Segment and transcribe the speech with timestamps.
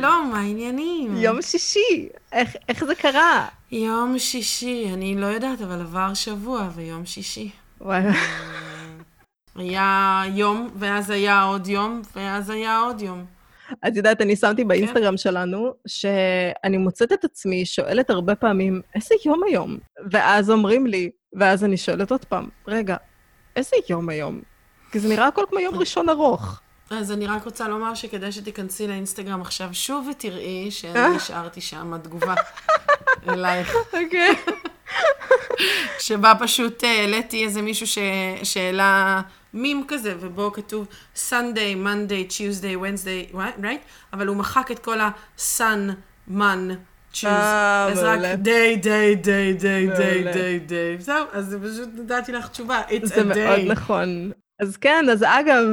[0.00, 1.16] שלום, מה העניינים?
[1.16, 3.48] יום שישי, איך, איך זה קרה?
[3.72, 7.50] יום שישי, אני לא יודעת, אבל עבר שבוע ויום שישי.
[7.80, 8.12] וואלה.
[9.56, 13.24] היה יום, ואז היה עוד יום, ואז היה עוד יום.
[13.86, 19.40] את יודעת, אני שמתי באינסטגרם שלנו, שאני מוצאת את עצמי שואלת הרבה פעמים, איזה יום
[19.46, 19.78] היום?
[20.10, 22.96] ואז אומרים לי, ואז אני שואלת עוד פעם, רגע,
[23.56, 24.40] איזה יום היום?
[24.92, 26.61] כי זה נראה הכל כמו יום ראשון ארוך.
[26.98, 32.34] אז אני רק רוצה לומר שכדאי שתיכנסי לאינסטגרם עכשיו שוב ותראי שאני השארתי שם תגובה
[33.28, 33.74] אלייך.
[33.92, 34.34] אוקיי.
[36.06, 37.86] שבה פשוט אה, העליתי איזה מישהו.
[38.42, 39.20] שהעלה
[39.54, 40.86] מים כזה, ובו כתוב
[41.28, 43.82] Sunday, Monday, Tuesday, Wednesday, right?
[44.12, 45.90] אבל הוא מחק את כל ה-sun,
[46.30, 46.72] man,
[47.14, 47.26] choose.
[47.26, 51.00] אה, אז רק day, day, day, day, day, day, day.
[51.02, 52.82] זהו, אז פשוט נתתי לך תשובה.
[52.88, 53.72] It's זה a מאוד day.
[53.72, 54.30] נכון.
[54.60, 55.64] אז כן, אז אגב,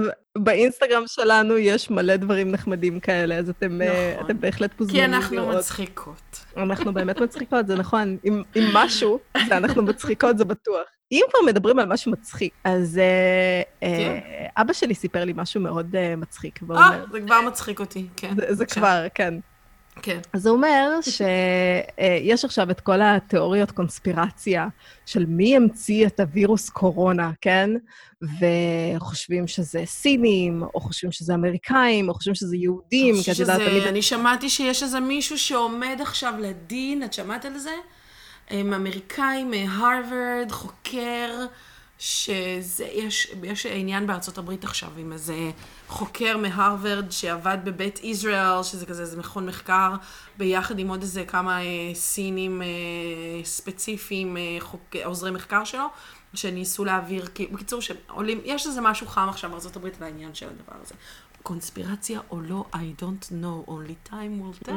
[0.44, 4.26] באינסטגרם שלנו יש מלא דברים נחמדים כאלה, אז אתם, אה, נכון.
[4.26, 5.56] אתם בהחלט כי מוזמנים אנחנו לראות.
[5.56, 6.46] מצחיקות.
[6.58, 8.18] אנחנו באמת מצחיקות, זה נכון.
[8.26, 10.84] אם, אם משהו, זה אנחנו מצחיקות, זה בטוח.
[11.12, 13.88] אם כבר מדברים על משהו מצחיק, אז אה, כן.
[13.88, 18.36] אה, אבא שלי סיפר לי משהו מאוד אה, מצחיק, אה, זה כבר מצחיק אותי, כן.
[18.36, 18.66] זה, זה.
[18.66, 19.34] כבר, כן.
[20.02, 20.20] כן.
[20.34, 20.90] אז הוא אומר
[22.22, 24.68] שיש עכשיו את כל התיאוריות קונספירציה
[25.06, 27.70] של מי המציא את הווירוס קורונה, כן?
[28.22, 33.84] וחושבים שזה סינים, או חושבים שזה אמריקאים, או חושבים שזה יהודים, כי את יודעת, תמיד...
[33.84, 37.74] אני שמעתי שיש איזה מישהו שעומד עכשיו לדין, את שמעת על זה?
[38.50, 41.46] הם אמריקאי מהרווארד, חוקר,
[42.00, 45.52] שזה, יש, יש עניין בארצות הברית עכשיו עם איזה
[45.88, 49.94] חוקר מהרווארד שעבד בבית ישראל, שזה כזה איזה מכון מחקר,
[50.38, 52.68] ביחד עם עוד איזה כמה אה, סינים אה,
[53.44, 55.86] ספציפיים, אה, חוק, עוזרי מחקר שלו,
[56.34, 60.46] שניסו להעביר, כי- בקיצור, שעולים, יש איזה משהו חם עכשיו בארצות הברית על העניין של
[60.48, 60.96] הדבר הזה.
[61.44, 64.72] קונספירציה או לא, I don't know, only time will tell,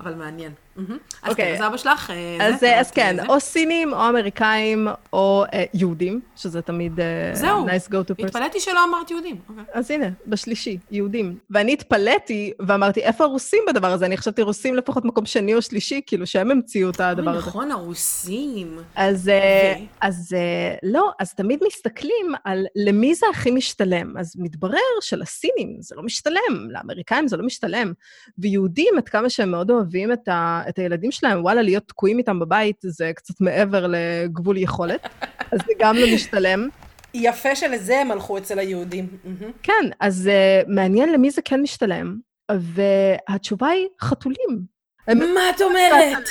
[0.00, 0.52] אבל מעניין.
[0.78, 0.98] מהמם.
[1.22, 1.56] אז אוקיי.
[1.56, 3.26] כן, אז אבא שלך, אז, זה, אז כן, זה.
[3.28, 8.26] או סינים, או אמריקאים, או אה, יהודים, שזה תמיד אה, זהו, nice go to person.
[8.26, 9.36] התפלאתי שלא אמרת יהודים.
[9.48, 9.64] אוקיי.
[9.72, 11.38] אז הנה, בשלישי, יהודים.
[11.50, 14.06] ואני התפלאתי ואמרתי, איפה הרוסים בדבר הזה?
[14.06, 17.48] אני חשבתי רוסים לפחות מקום שני או שלישי, כאילו שהם המציאו את הדבר הזה.
[17.48, 18.78] נכון, הרוסים.
[18.94, 19.82] אז, אה, ו?
[20.00, 24.16] אז אה, לא, אז תמיד מסתכלים על למי זה הכי משתלם.
[24.18, 27.92] אז מתברר שלסינים זה לא משתלם, לאמריקאים זה לא משתלם.
[28.38, 32.38] ויהודים, עד כמה שהם מאוד אוהבים את, ה, את הילדים שלהם, וואלה, להיות תקועים איתם
[32.38, 35.08] בבית זה קצת מעבר לגבול יכולת,
[35.52, 36.68] אז זה גם לא משתלם.
[37.14, 39.18] יפה שלזה הם הלכו אצל היהודים.
[39.62, 42.16] כן, אז uh, מעניין למי זה כן משתלם,
[42.50, 44.78] והתשובה היא חתולים.
[45.08, 46.28] מה את אומרת?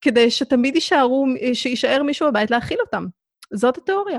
[0.00, 3.06] כדי שתמיד יישארו, שיישאר מישהו בבית להאכיל אותם.
[3.54, 4.18] זאת התיאוריה.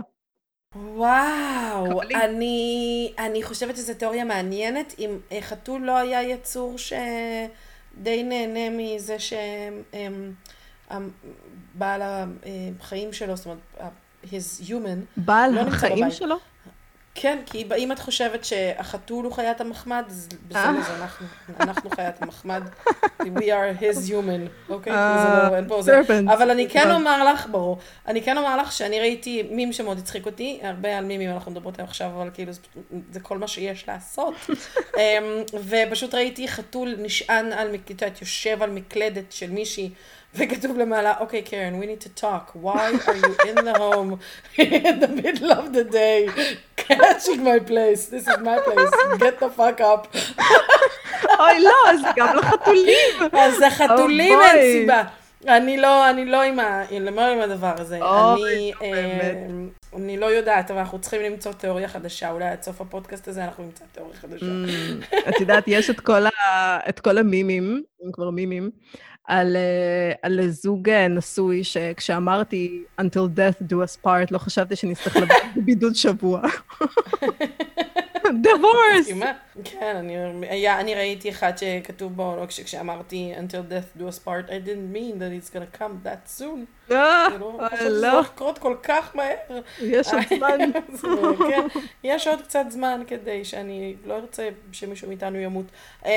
[0.86, 2.16] וואו, קבלי.
[2.16, 9.18] אני, אני חושבת שזו תיאוריה מעניינת, אם אה, חתול לא היה יצור שדי נהנה מזה
[11.76, 13.60] שבעל החיים שלו, זאת אומרת,
[14.24, 16.12] his human, בעל לא החיים.
[16.12, 16.36] שלו?
[17.20, 20.38] כן, כי אם את חושבת שהחתול הוא חיית המחמד, אז אה.
[20.72, 21.26] בסדר, זה אנחנו,
[21.60, 22.64] אנחנו חיית המחמד,
[23.22, 24.94] we are his human, אוקיי?
[24.94, 26.02] אה, זה לא, אין פה זה.
[26.02, 26.34] serpent.
[26.34, 26.92] אבל אני כן.
[26.92, 27.78] אומר לך, ברור,
[28.08, 31.74] אני כן אומר לך שאני ראיתי מים שמאוד הצחיק אותי, הרבה על מימים אנחנו מדברות
[31.76, 32.52] עליהם עכשיו, אבל כאילו
[33.12, 34.34] זה, כל מה שיש לעשות.
[34.98, 35.02] אמ,
[35.70, 39.90] ופשוט ראיתי חתול נשען על, מק- את יודעת, יושב על מקלדת של מישהי,
[40.36, 42.56] וכתוב למעלה, אוקיי, קרן, we need to talk.
[42.64, 44.20] Why are you in the home
[44.58, 46.30] in the middle of the day?
[46.88, 48.08] catching my place.
[48.08, 48.92] This is my place.
[49.20, 50.08] Get the fuck up.
[51.40, 53.32] אוי, לא, זה גם לא חתולים.
[53.34, 54.82] אז החתולים אוי, אין.
[54.82, 55.04] סיבה.
[55.48, 58.00] אני לא, אני לא עם, ה, לא עם הדבר הזה.
[58.02, 58.94] אוי, אני.
[58.94, 59.34] אה,
[59.96, 62.32] אני לא יודעת, אבל אנחנו צריכים למצוא תיאוריה חדשה.
[62.32, 64.46] אולי עד סוף הפודקאסט הזה אנחנו נמצא תיאוריה חדשה.
[64.46, 68.72] Mm, את יודעת, יש את כל, ה, את כל המימים, אם כבר מימים,
[69.28, 75.16] על, אה, על זוג אה, נשוי, שכשאמרתי Until death do us part, לא חשבתי שנצטרך
[75.16, 76.42] לבוא בבידוד שבוע.
[78.44, 79.00] divorce!
[79.00, 79.32] מסכימה?
[79.64, 80.16] כן, אני,
[80.50, 84.68] היה, אני ראיתי אחד שכתוב בו, לא, כש, כשאמרתי until death do us part, I
[84.68, 86.66] didn't mean that it's gonna come that soon.
[86.90, 86.96] זה
[87.40, 89.60] לא, אה, שזה לא, הולך לקרות כל כך מהר.
[89.82, 90.58] יש עוד זמן.
[90.94, 91.08] זה,
[91.50, 95.66] כן, יש עוד קצת זמן כדי שאני לא ארצה שמישהו מאיתנו ימות.
[96.06, 96.10] אמ,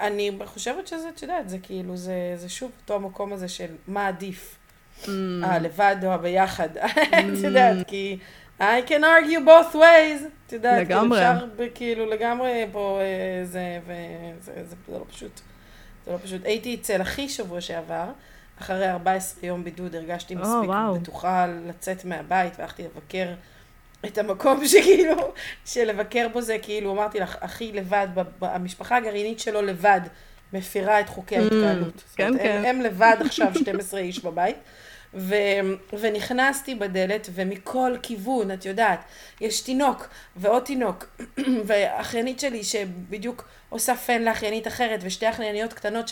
[0.00, 4.08] אני חושבת שזה, את יודעת, זה כאילו, זה, זה שוב אותו המקום הזה של מה
[4.08, 4.56] עדיף,
[5.04, 5.08] Mm.
[5.42, 6.68] הלבד או הביחד.
[6.76, 8.18] את יודעת, כי
[8.60, 11.18] I can argue both ways, את יודעת, כאילו לגמרי.
[11.32, 15.40] אפשר ב- כאילו לגמרי פה אה, זה, וזה זה, זה לא פשוט.
[16.06, 16.44] זה לא פשוט.
[16.44, 18.04] הייתי אצל אחי שבוע שעבר,
[18.60, 20.94] אחרי 14 יום בידוד הרגשתי או, מספיק וואו.
[20.94, 23.26] בטוחה לצאת מהבית, והלכתי לבקר
[24.06, 25.32] את המקום שכאילו,
[25.64, 28.08] שלבקר בו זה כאילו, אמרתי לך, אחי לבד,
[28.40, 30.00] המשפחה הגרעינית שלו לבד,
[30.52, 32.02] מפירה את חוקי ההתקהלות.
[32.16, 32.62] כן, אומרת, הם- כן.
[32.66, 34.56] הם לבד עכשיו 12 איש בבית.
[35.14, 35.34] ו,
[36.00, 39.00] ונכנסתי בדלת, ומכל כיוון, את יודעת,
[39.40, 41.04] יש תינוק ועוד תינוק,
[41.66, 46.06] ואחיינית שלי שבדיוק עושה פן לאחיינית אחרת, ושתי אחייניות קטנות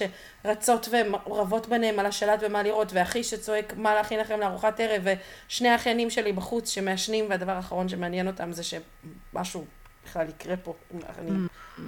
[0.45, 0.89] שרצות
[1.27, 5.03] ורבות ביניהם על השלט ומה לראות, ואחי שצועק מה להכין לכם לארוחת ערב,
[5.49, 9.65] ושני האחיינים שלי בחוץ שמעשנים, והדבר האחרון שמעניין אותם זה שמשהו
[10.07, 10.75] בכלל יקרה פה.
[11.19, 11.31] אני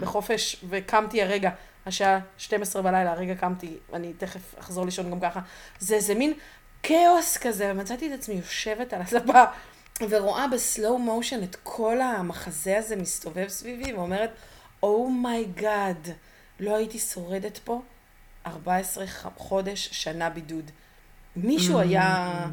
[0.00, 1.50] בחופש, וקמתי הרגע,
[1.86, 5.40] השעה 12 בלילה, הרגע קמתי, אני תכף אחזור לישון גם ככה.
[5.78, 6.32] זה, זה מין
[6.82, 9.44] כאוס כזה, ומצאתי את עצמי יושבת על הספה,
[10.08, 14.30] ורואה ב slow motion את כל המחזה הזה מסתובב סביבי, ואומרת,
[14.82, 16.10] oh my God, oh
[16.60, 17.82] לא הייתי שורדת פה
[18.46, 20.70] 14 ח- חודש, שנה בידוד.
[21.36, 22.46] מישהו היה,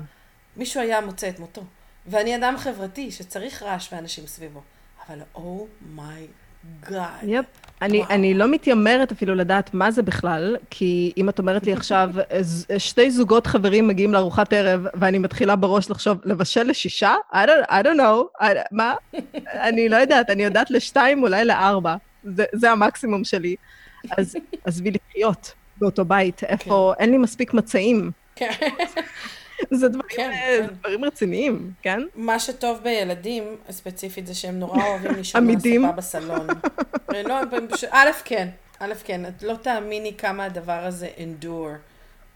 [0.55, 1.63] מישהו היה מוצא את מותו.
[2.05, 4.61] ואני אדם חברתי שצריך רעש ואנשים סביבו.
[5.07, 5.39] אבל oh
[6.89, 7.09] oh my God.
[7.23, 7.45] Yep.
[7.81, 8.09] אני, וואו.
[8.09, 12.09] אני לא מתיימרת אפילו לדעת מה זה בכלל, כי אם את אומרת לי עכשיו,
[12.41, 17.15] ז- שתי זוגות חברים מגיעים לארוחת ערב, ואני מתחילה בראש לחשוב, לבשל לשישה?
[17.33, 18.43] I don't, I don't know.
[18.43, 18.93] I, מה?
[19.45, 21.95] אני לא יודעת, אני יודעת לשתיים, אולי לארבע.
[22.23, 23.55] זה, זה המקסימום שלי.
[24.17, 24.35] אז
[24.65, 28.11] עזבי לחיות באותו בית, איפה, אין לי מספיק מצעים.
[28.35, 28.51] כן.
[29.79, 30.73] זה דברים, כן, אה, כן.
[30.73, 31.99] דברים רציניים, כן?
[32.15, 35.55] מה שטוב בילדים, ספציפית, זה שהם נורא אוהבים לישון על.
[35.85, 36.47] הספה בסלון.
[37.27, 37.35] לא,
[37.69, 38.47] פשוט- א', כן,
[38.79, 41.77] א', כן, את לא תאמיני כמה הדבר הזה endure.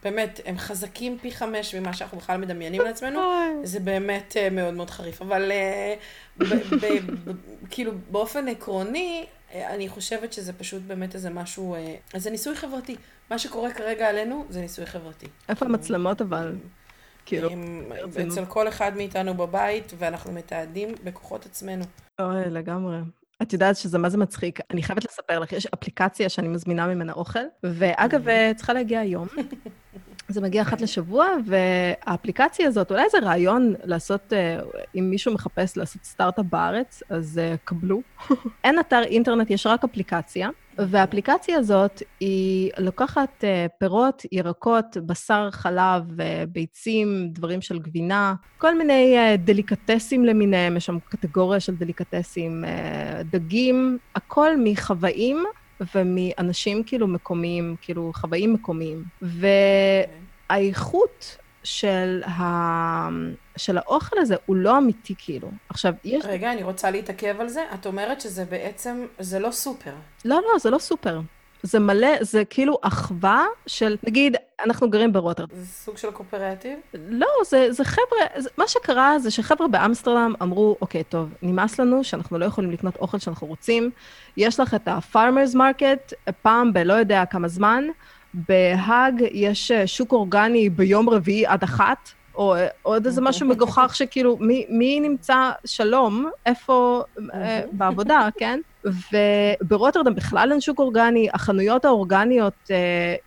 [0.04, 3.20] באמת, הם חזקים פי חמש ממה שאנחנו בכלל מדמיינים לעצמנו.
[3.64, 5.94] זה באמת אה, מאוד מאוד חריף, אבל אה,
[6.38, 7.32] ב- ב- ב-
[7.70, 12.96] כאילו באופן עקרוני, אני חושבת שזה פשוט באמת איזה משהו, אה, זה ניסוי חברתי.
[13.30, 15.26] מה שקורה כרגע עלינו זה ניסוי חברתי.
[15.48, 16.54] איפה המצלמות אבל?
[17.32, 18.28] כאילו.
[18.28, 21.84] אצל כל אחד מאיתנו בבית, ואנחנו מתעדים בכוחות עצמנו.
[22.20, 22.98] אוי, לגמרי.
[23.42, 24.58] את יודעת שזה מה זה מצחיק.
[24.70, 29.28] אני חייבת לספר לך, יש אפליקציה שאני מזמינה ממנה אוכל, ואגב, אה, צריכה להגיע היום.
[30.28, 34.60] זה מגיע אחת לשבוע, והאפליקציה הזאת, אולי זה רעיון לעשות, אה,
[34.94, 38.00] אם מישהו מחפש לעשות סטארט-אפ בארץ, אז אה, קבלו.
[38.64, 40.48] אין אתר אינטרנט, יש רק אפליקציה,
[40.78, 48.78] והאפליקציה הזאת, היא לוקחת אה, פירות, ירקות, בשר, חלב, אה, ביצים, דברים של גבינה, כל
[48.78, 52.64] מיני אה, דליקטסים למיניהם, יש שם קטגוריה של דליקטסים,
[53.30, 55.44] דגים, הכל מחוואים
[55.94, 59.04] ומאנשים כאילו מקומיים, כאילו חוואים מקומיים.
[60.50, 63.08] והאיכות של, ה...
[63.56, 65.50] של האוכל הזה הוא לא אמיתי כאילו.
[65.68, 66.24] עכשיו, יש...
[66.24, 67.64] רגע, אני רוצה להתעכב על זה.
[67.74, 69.94] את אומרת שזה בעצם, זה לא סופר.
[70.24, 71.20] לא, לא, זה לא סופר.
[71.62, 75.56] זה מלא, זה כאילו אחווה של, נגיד, אנחנו גרים ברוטרדם.
[75.56, 76.78] זה סוג של קואופרטיב?
[76.94, 82.04] לא, זה, זה חבר'ה, זה, מה שקרה זה שחבר'ה באמסטרדם אמרו, אוקיי, טוב, נמאס לנו
[82.04, 83.90] שאנחנו לא יכולים לקנות אוכל שאנחנו רוצים.
[84.36, 87.84] יש לך את ה-farmers market פעם בלא יודע כמה זמן.
[88.34, 93.92] בהאג יש אה, שוק אורגני ביום רביעי עד אחת, או אה, עוד איזה משהו מגוחך
[93.94, 97.02] שכאילו, מי, מי נמצא שלום, איפה,
[97.34, 98.60] אה, בעבודה, כן?
[99.12, 102.70] וברוטרדם בכלל אין שוק אורגני, החנויות האורגניות,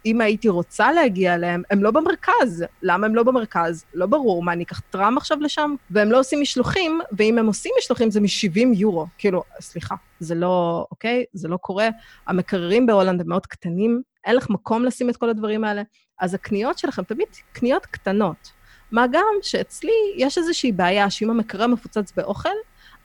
[0.05, 2.65] אם הייתי רוצה להגיע אליהן, הן לא במרכז.
[2.81, 3.85] למה הן לא במרכז?
[3.93, 4.43] לא ברור.
[4.43, 5.75] מה, אני אקח טראם עכשיו לשם?
[5.89, 9.05] והם לא עושים משלוחים, ואם הם עושים משלוחים זה מ-70 יורו.
[9.17, 11.23] כאילו, סליחה, זה לא, אוקיי?
[11.33, 11.89] זה לא קורה.
[12.27, 15.81] המקררים בהולנד הם מאוד קטנים, אין לך מקום לשים את כל הדברים האלה.
[16.19, 18.51] אז הקניות שלכם תמיד קניות קטנות.
[18.91, 22.49] מה גם שאצלי יש איזושהי בעיה שאם המקרר מפוצץ באוכל,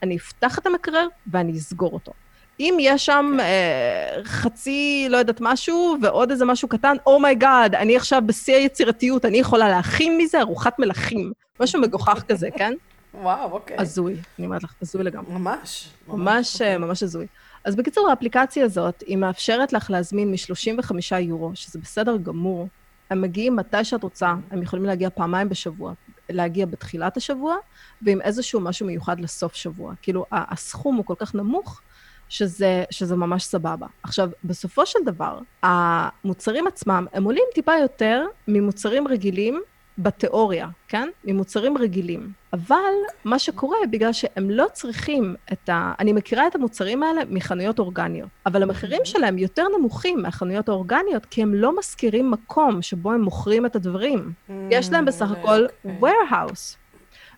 [0.03, 2.13] אני אפתח את המקרר ואני אסגור אותו.
[2.61, 3.41] אם יש שם כן.
[3.41, 8.55] אה, חצי, לא יודעת, משהו, ועוד איזה משהו קטן, oh my God, אני עכשיו בשיא
[8.55, 11.33] היצירתיות, אני יכולה להכין מזה ארוחת מלכים.
[11.61, 12.75] משהו מגוחך כזה, כן?
[13.15, 13.77] וואו, אוקיי.
[13.79, 15.33] הזוי, אני אומרת לך, הזוי לגמרי.
[15.33, 15.89] ממש.
[16.09, 16.73] ממש, אוקיי.
[16.73, 17.27] אה, ממש הזוי.
[17.65, 22.69] אז בקיצור, האפליקציה הזאת, היא מאפשרת לך להזמין מ-35 יורו, שזה בסדר גמור.
[23.11, 25.93] הם מגיעים מתי שאת רוצה, הם יכולים להגיע פעמיים בשבוע,
[26.31, 27.57] להגיע בתחילת השבוע,
[28.03, 29.95] ועם איזשהו משהו מיוחד לסוף שבוע.
[30.03, 31.81] כאילו, הסכום הוא כל כך נמוך,
[32.29, 33.87] שזה, שזה ממש סבבה.
[34.03, 39.63] עכשיו, בסופו של דבר, המוצרים עצמם, הם עולים טיפה יותר ממוצרים רגילים
[39.99, 41.09] בתיאוריה, כן?
[41.25, 42.33] ממוצרים רגילים.
[42.53, 42.93] אבל
[43.25, 45.93] מה שקורה, בגלל שהם לא צריכים את ה...
[45.99, 51.43] אני מכירה את המוצרים האלה מחנויות אורגניות, אבל המחירים שלהם יותר נמוכים מהחנויות האורגניות, כי
[51.43, 54.33] הם לא משכירים מקום שבו הם מוכרים את הדברים.
[54.71, 56.11] יש להם בסך הכל אוקיי.
[56.11, 56.77] warehouse.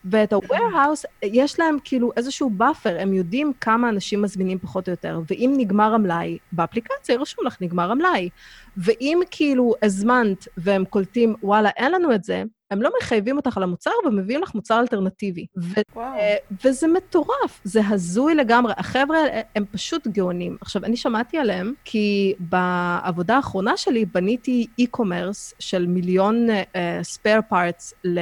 [0.05, 5.21] ואת ה-warehouse, יש להם כאילו איזשהו buffer, הם יודעים כמה אנשים מזמינים פחות או יותר,
[5.31, 8.29] ואם נגמר המלאי, באפליקציה רשום לך, נגמר המלאי.
[8.77, 13.63] ואם כאילו הזמנת והם קולטים, וואלה, אין לנו את זה, הם לא מחייבים אותך על
[13.63, 15.47] המוצר ומביאים לך מוצר אלטרנטיבי.
[15.63, 16.15] ו- וואו.
[16.19, 18.73] אה, וזה מטורף, זה הזוי לגמרי.
[18.77, 19.19] החבר'ה
[19.57, 20.57] הם פשוט גאונים.
[20.61, 26.77] עכשיו, אני שמעתי עליהם כי בעבודה האחרונה שלי בניתי e-commerce של מיליון uh,
[27.17, 28.19] spare parts ל-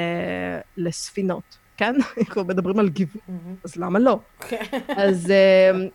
[0.76, 1.42] לספינות,
[1.76, 1.94] כן?
[2.30, 3.54] כבר מדברים על גיוון, מהמם.
[3.64, 4.18] אז למה לא?
[4.96, 5.32] אז,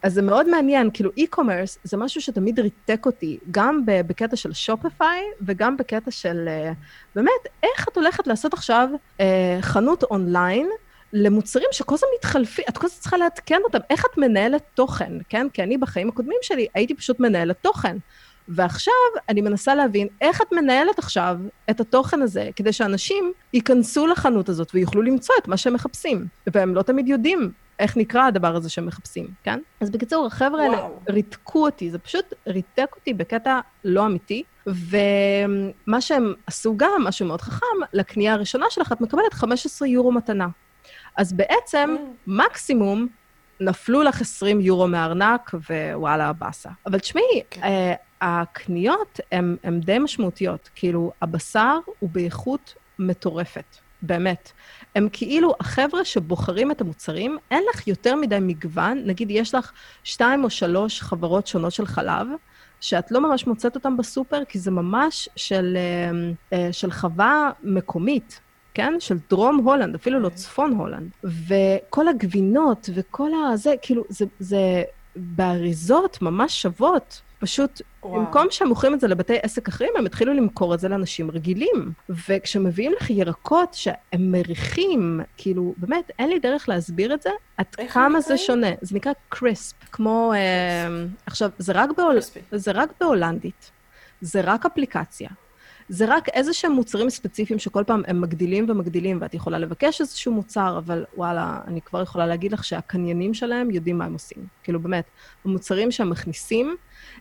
[0.03, 5.23] אז זה מאוד מעניין, כאילו e-commerce זה משהו שתמיד ריתק אותי, גם בקטע של שופיפיי
[5.41, 6.71] וגם בקטע של, אה,
[7.15, 7.31] באמת,
[7.63, 10.69] איך את הולכת לעשות עכשיו אה, חנות אונליין
[11.13, 15.47] למוצרים שכל הזמן מתחלפים, את כל הזמן צריכה לעדכן אותם, איך את מנהלת תוכן, כן?
[15.53, 17.97] כי אני בחיים הקודמים שלי הייתי פשוט מנהלת תוכן.
[18.47, 18.93] ועכשיו
[19.29, 21.37] אני מנסה להבין איך את מנהלת עכשיו
[21.69, 26.25] את התוכן הזה, כדי שאנשים ייכנסו לחנות הזאת ויוכלו למצוא את מה שהם מחפשים.
[26.47, 29.59] והם לא תמיד יודעים איך נקרא הדבר הזה שהם מחפשים, כן?
[29.79, 30.87] אז בקיצור, החבר'ה האלה.
[31.09, 34.43] ריתקו אותי, זה פשוט ריתק אותי בקטע לא אמיתי.
[34.67, 40.47] ומה שהם עשו גם, משהו מאוד חכם, לקנייה הראשונה שלך את מקבלת 15 יורו מתנה.
[41.17, 41.95] אז בעצם,
[42.27, 43.07] מקסימום,
[43.59, 46.69] נפלו לך 20 יורו מהארנק, ווואלה, באסה.
[46.85, 47.63] אבל תשמעי, כן.
[47.63, 49.19] אה, הקניות
[49.63, 50.69] הן די משמעותיות.
[50.75, 54.51] כאילו, הבשר הוא באיכות מטורפת, באמת.
[54.95, 59.71] הם כאילו, החבר'ה שבוחרים את המוצרים, אין לך יותר מדי מגוון, נגיד יש לך
[60.03, 62.27] שתיים או שלוש חברות שונות של חלב,
[62.81, 68.39] שאת לא ממש מוצאת אותם בסופר, כי זה ממש של, אה, אה, של חווה מקומית.
[68.73, 68.93] כן?
[68.99, 70.37] של דרום הולנד, אפילו לא אוקיי.
[70.37, 71.09] צפון הולנד.
[71.23, 74.83] וכל הגבינות וכל הזה, כאילו, זה, זה
[75.15, 77.21] באריזות ממש שוות.
[77.39, 78.19] פשוט, וואו.
[78.19, 81.91] במקום שהם מוכרים את זה לבתי עסק אחרים, הם התחילו למכור את זה לאנשים רגילים.
[82.09, 88.21] וכשמביאים לך ירקות שהם מריחים, כאילו, באמת, אין לי דרך להסביר את זה, עד כמה
[88.21, 88.37] זה?
[88.37, 88.67] שונה.
[88.81, 90.33] זה נקרא קריספ, כמו...
[90.33, 92.17] אה, עכשיו, זה רק, בהול...
[92.51, 93.71] זה רק בהולנדית.
[94.21, 95.29] זה רק אפליקציה.
[95.89, 100.33] זה רק איזה שהם מוצרים ספציפיים שכל פעם הם מגדילים ומגדילים, ואת יכולה לבקש איזשהו
[100.33, 104.45] מוצר, אבל וואלה, אני כבר יכולה להגיד לך שהקניינים שלהם יודעים מה הם עושים.
[104.63, 105.05] כאילו, באמת,
[105.45, 106.75] המוצרים שהם מכניסים,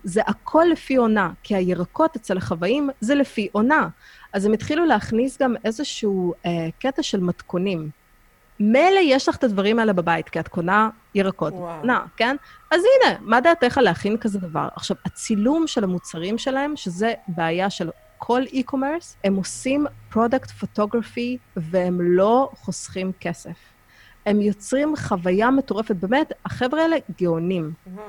[0.04, 3.88] זה הכל לפי עונה, כי הירקות אצל החוואים זה לפי עונה.
[4.32, 7.90] אז הם התחילו להכניס גם איזשהו אה, קטע של מתכונים.
[8.60, 11.80] מילא יש לך את הדברים האלה בבית, כי את קונה ירקות, וואו.
[11.80, 12.36] קונה, כן?
[12.70, 14.68] אז הנה, מה דעתך להכין כזה דבר?
[14.74, 17.90] עכשיו, הצילום של המוצרים שלהם, שזה בעיה של
[18.26, 23.56] כל e-commerce, הם עושים product photography והם לא חוסכים כסף.
[24.26, 27.72] הם יוצרים חוויה מטורפת, באמת, החבר'ה האלה גאונים.
[27.94, 28.06] וואו.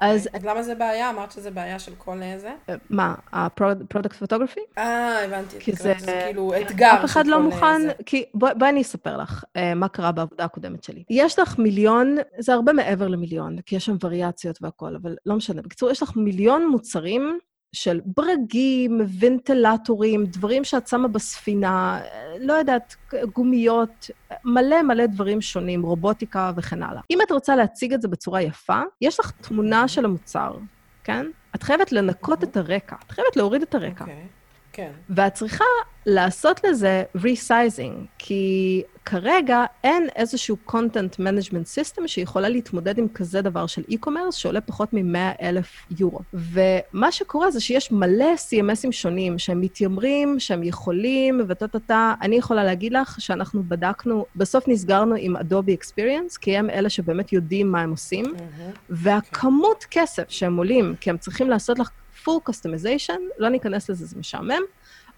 [0.00, 0.40] אז- אוקיי.
[0.40, 1.10] אז למה זה בעיה?
[1.10, 2.52] אמרת שזה בעיה של כל זה?
[2.68, 4.60] אה, מה, ה-product photography?
[4.78, 5.56] אה, הבנתי.
[5.60, 7.92] כי זה- כאילו אתגר אף אחד של לא כל מוכן, זה.
[8.06, 11.04] כי בואי בוא אני אספר לך uh, מה קרה בעבודה הקודמת שלי.
[11.10, 15.62] יש לך מיליון, זה הרבה מעבר למיליון, כי יש שם וריאציות והכול, אבל לא משנה.
[15.62, 17.38] בקיצור, יש לך מיליון מוצרים
[17.74, 22.00] של ברגים, ונטילטורים, דברים שאת שמה בספינה,
[22.40, 22.96] לא יודעת,
[23.32, 24.10] גומיות,
[24.44, 27.00] מלא מלא דברים שונים, רובוטיקה וכן הלאה.
[27.10, 30.56] אם את רוצה להציג את זה בצורה יפה, יש לך תמונה של המוצר,
[31.04, 31.26] כן?
[31.54, 34.04] את חייבת לנקות את הרקע, את חייבת להוריד את הרקע.
[34.04, 34.26] אוקיי.
[34.74, 34.90] כן.
[35.10, 35.64] ואת צריכה
[36.06, 43.66] לעשות לזה resizing, כי כרגע אין איזשהו content management system שיכולה להתמודד עם כזה דבר
[43.66, 46.20] של e-commerce שעולה פחות מ-100 אלף יורו.
[46.34, 52.14] ומה שקורה זה שיש מלא CMSים שונים שהם מתיימרים, שהם יכולים, וטה-טה-טה.
[52.22, 57.32] אני יכולה להגיד לך שאנחנו בדקנו, בסוף נסגרנו עם Adobe Experience, כי הם אלה שבאמת
[57.32, 58.72] יודעים מה הם עושים, מהמם.
[58.90, 61.90] והכמות כסף שהם עולים, כי הם צריכים לעשות לך
[62.26, 64.62] full customization, לא ניכנס לזה, זה משעמם,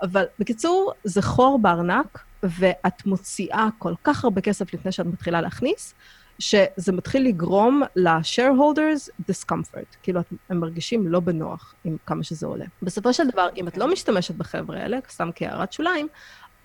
[0.02, 5.94] אבל בקיצור, זה חור בארנק, ואת מוציאה כל כך הרבה כסף לפני שאת מתחילה להכניס,
[6.38, 9.96] שזה מתחיל לגרום ל-shareholders discomfort.
[10.02, 12.64] כאילו, את- הם מרגישים לא בנוח עם כמה שזה עולה.
[12.82, 16.08] בסופו של דבר, אם את לא משתמשת בחבר'ה האלה, סתם כהערת שוליים,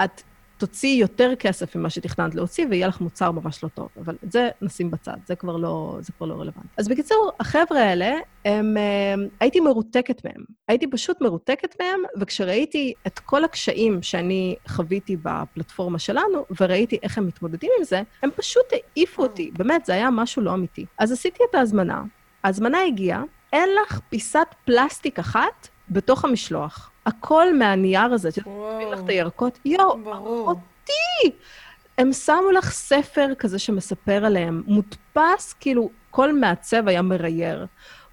[0.03, 0.21] את
[0.61, 3.87] תוציאי יותר כסף ממה שתכננת להוציא, ויהיה לך מוצר ממש לא טוב.
[4.03, 6.67] אבל את זה נשים בצד, זה כבר לא, זה כבר לא רלוונטי.
[6.77, 8.13] אז בקיצור, החבר'ה האלה,
[8.45, 10.43] הם, אה, הייתי מרותקת מהם.
[10.67, 17.27] הייתי פשוט מרותקת מהם, וכשראיתי את כל הקשיים שאני חוויתי בפלטפורמה שלנו, וראיתי איך הם
[17.27, 19.51] מתמודדים עם זה, הם פשוט העיפו אותי.
[19.57, 20.85] באמת, זה היה משהו לא אמיתי.
[20.97, 22.03] אז עשיתי את ההזמנה.
[22.43, 26.91] ההזמנה הגיעה, אין לך פיסת פלסטיק אחת בתוך המשלוח.
[27.05, 29.09] הכל מהנייר הזה, שתביאי לך את.
[29.09, 30.53] הירקות, יואו, ברור.
[31.97, 37.65] הם שמו לך ספר כזה שמספר עליהם, מודפס, כאילו, כל מעצב היה מרייר.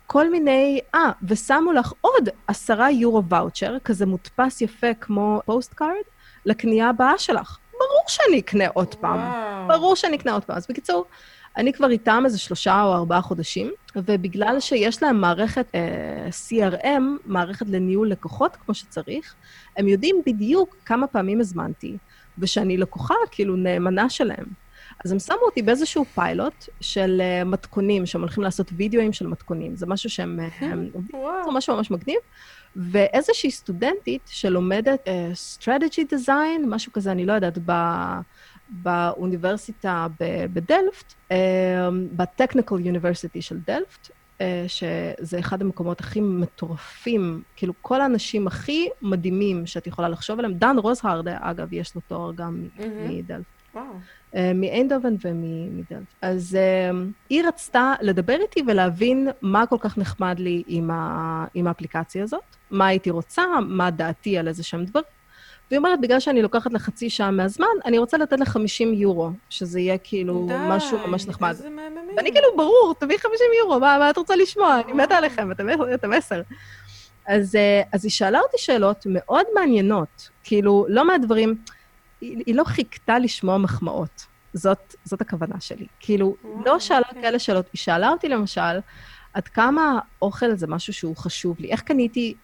[0.07, 6.07] כל מיני, אה, ושמו לך עוד עשרה יורו ואוצ'ר, כזה מודפס יפה כמו postcard,
[6.47, 7.59] לקנייה הבאה שלך.
[7.73, 9.19] ברור שאני אקנה עוד פעם.
[9.19, 9.69] וואו.
[9.69, 10.57] ברור שאני אקנה עוד פעם.
[10.57, 11.05] אז בקיצור,
[11.57, 17.67] אני כבר איתם איזה שלושה או ארבעה חודשים, ובגלל שיש להם מערכת אה, CRM, מערכת
[17.69, 19.35] לניהול לקוחות כמו שצריך,
[19.77, 21.97] הם יודעים בדיוק כמה פעמים הזמנתי,
[22.39, 24.47] ושאני לקוחה כאילו נאמנה שלהם.
[25.05, 29.77] אז הם שמו אותי באיזשהו פיילוט של uh, מתכונים, שהם הולכים לעשות וידאוים של מתכונים.
[29.77, 30.41] זה משהו שהם...
[30.61, 30.89] הם,
[31.45, 32.19] זה משהו ממש מגניב.
[32.77, 37.73] ואיזושהי סטודנטית שלומדת uh, strategy design, משהו כזה, אני לא יודעת, ב...
[38.71, 40.07] באוניברסיטה
[40.53, 41.35] בדלפט, uh,
[42.17, 49.67] בטכניקל יוניברסיטי של דלפט, uh, שזה אחד המקומות הכי מטורפים, כאילו כל האנשים הכי מדהימים
[49.67, 50.55] שאת יכולה לחשוב עליהם.
[50.55, 52.83] דן רוזהרד, אגב, יש לו תואר גם mm-hmm.
[53.09, 53.59] מדלפט.
[53.75, 53.85] וואו.
[54.35, 56.15] אה, מאיינדובן ומדלפט.
[56.23, 56.91] אז אה,
[57.29, 62.57] היא רצתה לדבר איתי ולהבין מה כל כך נחמד לי עם, ה, עם האפליקציה הזאת,
[62.71, 65.05] מה הייתי רוצה, מה דעתי על איזה שהם דברים.
[65.71, 69.31] והיא אומרת, בגלל שאני לוקחת לה חצי שעה מהזמן, אני רוצה לתת לה 50 יורו,
[69.51, 71.49] שזה יהיה כאילו די, משהו ממש נחמד.
[71.49, 72.17] איזה מהממים.
[72.17, 74.81] ואני כאילו, ברור, תביא 50 יורו, מה, מה את רוצה לשמוע?
[74.85, 75.53] אני מתה עליכם,
[75.95, 76.43] אתם עשר.
[77.27, 81.55] אז, אה, אז היא שאלה אותי שאלות מאוד מעניינות, כאילו, לא מהדברים...
[82.21, 84.27] היא, היא לא חיכתה לשמוע מחמאות.
[84.53, 85.87] זאת, זאת הכוונה שלי.
[86.01, 87.01] כאילו, לא שאלה.
[87.09, 87.23] אוקיי.
[87.23, 87.67] כאלה שאלות.
[87.73, 88.79] היא שאלה אותי, למשל,
[89.35, 91.71] עד כמה אוכל זה משהו שהוא חשוב לי.
[91.71, 92.35] איך קניתי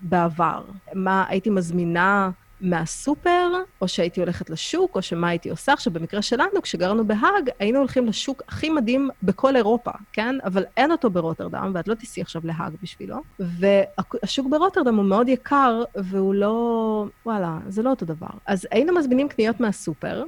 [0.00, 0.64] בעבר?
[0.94, 2.30] מה הייתי מזמינה
[2.62, 5.72] מהסופר, או שהייתי הולכת לשוק, או שמה הייתי עושה.
[5.72, 10.36] עכשיו, במקרה שלנו, כשגרנו בהאג, היינו הולכים לשוק הכי מדהים בכל אירופה, כן?
[10.44, 13.16] אבל אין אותו ברוטרדם, ואת לא תיסעי עכשיו להאג בשבילו.
[13.38, 17.06] והשוק ברוטרדם הוא מאוד יקר, והוא לא...
[17.26, 18.30] וואלה, זה לא אותו דבר.
[18.46, 20.24] אז היינו מזמינים קניות מהסופר,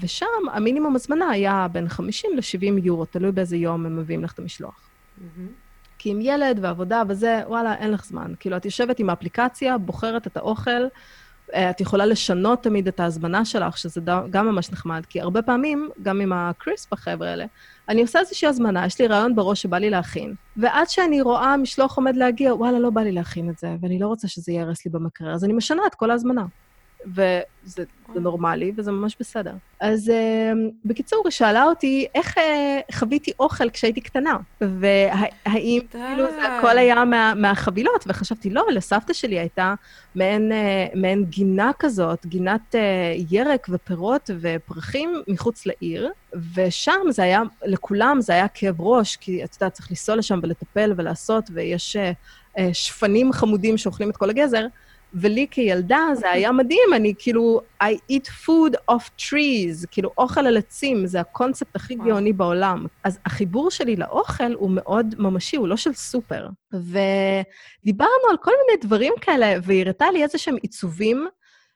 [0.00, 4.38] ושם המינימום הזמנה היה בין 50 ל-70 יורו, תלוי באיזה יום הם מביאים לך את
[4.38, 4.74] המשלוח.
[5.18, 5.66] Mm-hmm.
[5.98, 8.32] כי עם ילד ועבודה וזה, וואלה, אין לך זמן.
[8.40, 10.70] כאילו, את יושבת עם האפליקציה, בוחרת את האוכל,
[11.54, 14.00] את יכולה לשנות תמיד את ההזמנה שלך, שזה
[14.30, 17.44] גם ממש נחמד, כי הרבה פעמים, גם עם הקריספ החבר'ה האלה,
[17.88, 21.96] אני עושה איזושהי הזמנה, יש לי רעיון בראש שבא לי להכין, ועד שאני רואה משלוח
[21.96, 24.90] עומד להגיע, וואלה, לא בא לי להכין את זה, ואני לא רוצה שזה ייהרס לי
[24.90, 26.44] במקרר, אז אני משנה את כל ההזמנה.
[27.14, 27.84] וזה
[28.14, 29.52] נורמלי, וזה ממש בסדר.
[29.80, 32.40] אז uh, בקיצור, היא שאלה אותי איך uh,
[32.92, 39.38] חוויתי אוכל כשהייתי קטנה, והאם כאילו זה הכל היה מה, מהחבילות, וחשבתי, לא, לסבתא שלי
[39.38, 39.74] הייתה
[40.14, 42.78] מעין, uh, מעין גינה כזאת, גינת uh,
[43.30, 46.10] ירק ופירות ופרחים מחוץ לעיר,
[46.54, 50.92] ושם זה היה, לכולם זה היה כאב ראש, כי את יודעת, צריך לנסוע לשם ולטפל
[50.96, 54.66] ולעשות, ויש uh, שפנים חמודים שאוכלים את כל הגזר.
[55.20, 60.56] ולי כילדה זה היה מדהים, אני כאילו, I eat food of trees, כאילו אוכל על
[60.56, 61.94] עצים, זה הקונספט הכי.
[61.94, 62.86] גאוני בעולם.
[63.04, 66.48] אז החיבור שלי לאוכל הוא מאוד ממשי, הוא לא של סופר.
[66.72, 71.28] ודיברנו על כל מיני דברים כאלה, והיא הראתה לי איזה שהם עיצובים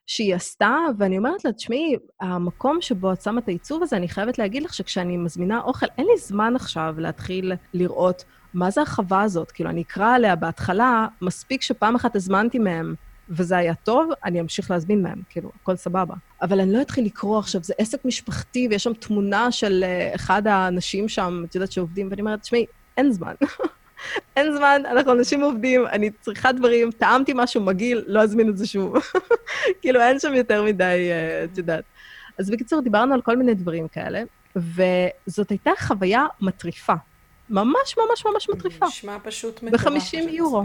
[0.07, 4.38] שהיא עשתה, ואני אומרת לה, תשמעי, המקום שבו את שמה את העיצוב הזה, אני חייבת
[4.38, 8.24] להגיד לך שכשאני מזמינה אוכל, אין לי זמן עכשיו להתחיל לראות
[8.55, 9.50] מה זה החווה הזאת.
[9.50, 12.94] כאילו, אני אקרא עליה בהתחלה, מספיק שפעם אחת הזמנתי מהם
[13.30, 16.14] וזה היה טוב, אני אמשיך להזמין מהם, כאילו, הכל סבבה.
[16.42, 20.46] אבל אני לא אתחיל לקרוא עכשיו, זה עסק משפחתי, ויש שם תמונה של uh, אחד
[20.46, 22.66] האנשים שם, את יודעת, שעובדים, ואני אומרת, תשמעי,
[22.96, 23.34] אין זמן.
[24.36, 28.66] אין זמן, אנחנו אנשים עובדים, אני צריכה דברים, טעמתי משהו מגעיל, לא אזמין את זה
[28.66, 28.94] שוב.
[29.82, 31.84] כאילו, אין שם יותר מדי, uh, את יודעת.
[32.38, 34.22] אז בקיצור, דיברנו על כל מיני דברים כאלה,
[34.56, 36.94] וזאת הייתה חוויה מטריפה.
[37.50, 38.86] ממש ממש ממש מטריפה.
[38.86, 39.84] נשמע פשוט מטורף.
[39.84, 40.64] ב-50 יורו.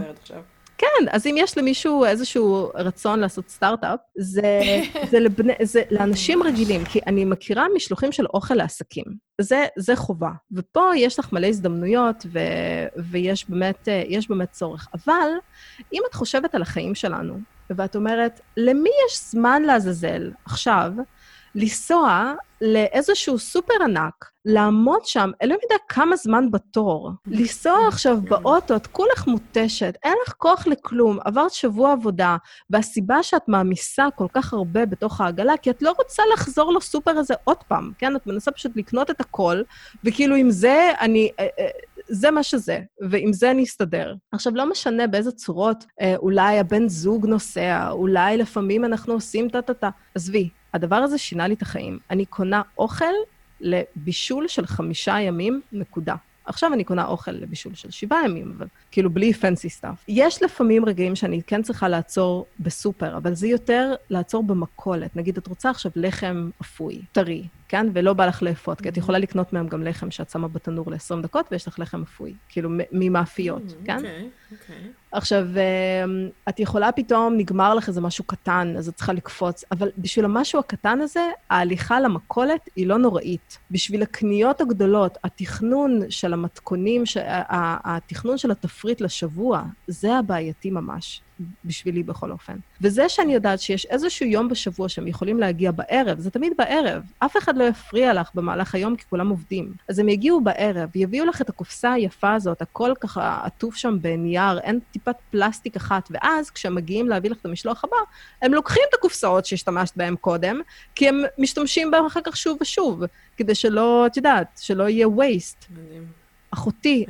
[0.78, 4.60] כן, אז אם יש למישהו איזשהו רצון לעשות סטארט-אפ, זה,
[5.10, 9.04] זה, לבני, זה לאנשים רגילים, כי אני מכירה משלוחים של אוכל לעסקים.
[9.40, 10.30] זה, זה חובה.
[10.52, 12.38] ופה יש לך מלא הזדמנויות, ו,
[13.10, 13.88] ויש באמת,
[14.28, 14.88] באמת צורך.
[14.94, 15.28] אבל
[15.92, 17.38] אם את חושבת על החיים שלנו,
[17.70, 20.92] ואת אומרת, למי יש זמן לעזאזל עכשיו
[21.56, 28.86] לנסוע לאיזשהו סופר ענק, לעמוד שם, אלוהים יודע כמה זמן בתור, לנסוע עכשיו באוטו, את
[28.86, 32.36] כולך מותשת, אין לך כוח לכלום, עברת שבוע עבודה,
[32.70, 37.34] והסיבה שאת מעמיסה כל כך הרבה בתוך העגלה, כי את לא רוצה לחזור לסופר הזה
[37.44, 38.16] עוד פעם, כן?
[38.16, 39.62] את מנסה פשוט לקנות את הכל,
[40.04, 41.30] וכאילו עם זה אני...
[41.40, 41.68] אה, אה,
[42.08, 44.14] זה מה שזה, ועם זה אני אסתדר.
[44.32, 49.88] עכשיו, לא משנה באיזה צורות, אה, אולי הבן זוג נוסע, אולי לפעמים אנחנו עושים טה-טה-טה.
[50.14, 51.98] עזבי, הדבר הזה שינה לי את החיים.
[52.10, 53.04] אני קונה אוכל
[53.60, 56.14] לבישול של חמישה ימים, נקודה.
[56.44, 59.94] עכשיו אני קונה אוכל לבישול של שבעה ימים, אבל כאילו בלי fancy stuff.
[60.08, 65.16] יש לפעמים רגעים שאני כן צריכה לעצור בסופר, אבל זה יותר לעצור במכולת.
[65.16, 67.86] נגיד, את רוצה עכשיו לחם אפוי, טרי, כן?
[67.94, 71.22] ולא בא לך לאפות, כי את יכולה לקנות מהם גם לחם שאת שמה בתנור ל-20
[71.22, 73.96] דקות, ויש לך לחם אפוי, כאילו ממאפיות, mm, כן?
[73.96, 74.90] אוקיי, אוקיי.
[75.12, 75.46] עכשיו,
[76.04, 80.24] אמ, את יכולה פתאום, נגמר לך איזה משהו קטן, אז את צריכה לקפוץ, אבל בשביל
[80.24, 83.58] המשהו הקטן הזה, ההליכה למכולת היא לא נוראית.
[83.70, 87.02] בשביל הקניות הגדולות, התכנון של המתכונים,
[87.84, 91.22] התכנון של התפריט לשבוע, זה הבעייתי ממש.
[91.64, 92.56] בשבילי בכל אופן.
[92.80, 97.02] וזה שאני יודעת שיש איזשהו יום בשבוע שהם יכולים להגיע בערב, זה תמיד בערב.
[97.18, 99.72] אף אחד לא יפריע לך במהלך היום, כי כולם עובדים.
[99.88, 104.58] אז הם יגיעו בערב, יביאו לך את הקופסה היפה הזאת, הכל ככה עטוף שם בנייר,
[104.58, 107.96] אין טיפת פלסטיק אחת, ואז כשהם מגיעים להביא לך את המשלוח הבא,
[108.42, 110.60] הם לוקחים את הקופסאות שהשתמשת בהן קודם,
[110.94, 113.02] כי הם משתמשים בהן אחר כך שוב ושוב,
[113.36, 115.66] כדי שלא, את יודעת, שלא יהיה waste.
[115.70, 116.25] מדהים.
[116.56, 117.04] אחותי,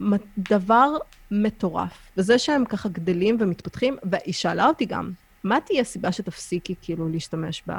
[0.00, 0.18] מדהים.
[0.38, 0.96] דבר
[1.30, 2.10] מטורף.
[2.16, 5.10] וזה שהם ככה גדלים ומתפתחים, והיא שאלה אותי גם,
[5.44, 7.72] מה תהיה הסיבה שתפסיקי כאילו להשתמש ב,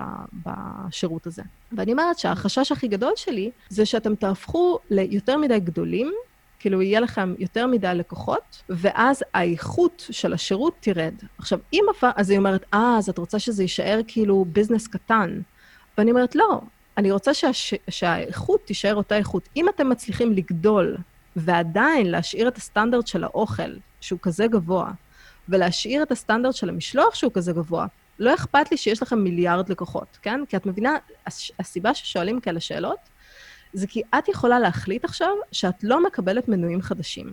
[0.46, 1.42] בשירות הזה?
[1.72, 6.14] ואני אומרת שהחשש הכי גדול שלי זה שאתם תהפכו ליותר מדי גדולים,
[6.60, 11.14] כאילו יהיה לכם יותר מדי לקוחות, ואז האיכות של השירות תרד.
[11.38, 12.04] עכשיו, אם הפ...
[12.16, 15.42] אז היא אומרת, אה, אז את רוצה שזה יישאר כאילו ביזנס קטן.
[15.98, 16.62] ואני אומרת, לא,
[16.98, 17.74] אני רוצה שהש...
[17.90, 19.50] שהאיכות תישאר אותה איכות.
[19.56, 20.98] אם אתם מצליחים לגדול
[21.36, 24.92] ועדיין להשאיר את הסטנדרט של האוכל, שהוא כזה גבוה,
[25.50, 27.86] ולהשאיר את הסטנדרט של המשלוח שהוא כזה גבוה,
[28.20, 30.42] לא אכפת לי שיש לכם מיליארד לקוחות, כן?
[30.50, 30.98] כי את מבינה.
[31.60, 32.98] הסיבה ששואלים כאלה שאלות,
[33.74, 37.32] זה כי את יכולה להחליט עכשיו שאת לא מקבלת מנויים חדשים.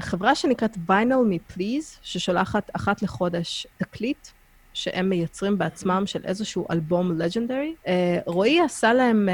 [0.00, 4.28] בחברה שנקראת vinyl me please, ששולחת אחת לחודש תקליט,
[4.74, 7.74] שהם מייצרים בעצמם של איזשהו אלבום legendary,
[8.26, 9.28] רועי עשה להם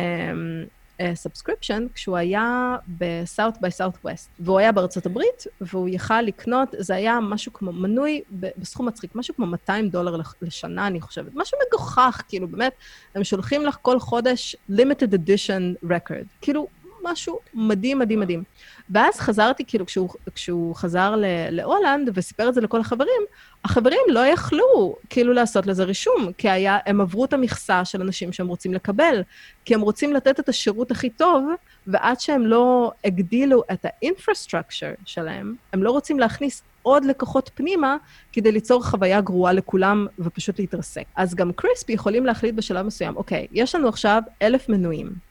[1.15, 6.95] subscription uh, כשהוא היה ב-South by Southwest, והוא היה בארצות הברית, והוא יכל לקנות, זה
[6.95, 11.33] היה משהו כמו מנוי בסכום מצחיק, משהו כמו 200 דולר לשנה, אני חושבת.
[11.35, 12.73] משהו מגוחך, כאילו, באמת,
[13.15, 16.27] הם שולחים לך כל חודש limited edition record.
[16.41, 16.67] כאילו,
[17.03, 18.43] משהו מדהים, מדהים, מדהים.
[18.91, 21.15] ואז חזרתי, כאילו, כשהוא, כשהוא חזר
[21.51, 23.23] להולנד וסיפר את זה לכל החברים,
[23.65, 28.33] החברים לא יכלו כאילו לעשות לזה רישום, כי היה, הם עברו את המכסה של אנשים
[28.33, 29.23] שהם רוצים לקבל,
[29.65, 31.45] כי הם רוצים לתת את השירות הכי טוב,
[31.87, 37.97] ועד שהם לא הגדילו את ה-infrastructure שלהם, הם לא רוצים להכניס עוד לקוחות פנימה
[38.33, 41.05] כדי ליצור חוויה גרועה לכולם ופשוט להתרסק.
[41.17, 45.30] אז גם קריספי יכולים להחליט בשלב מסוים, אוקיי, יש לנו עכשיו אלף מנויים.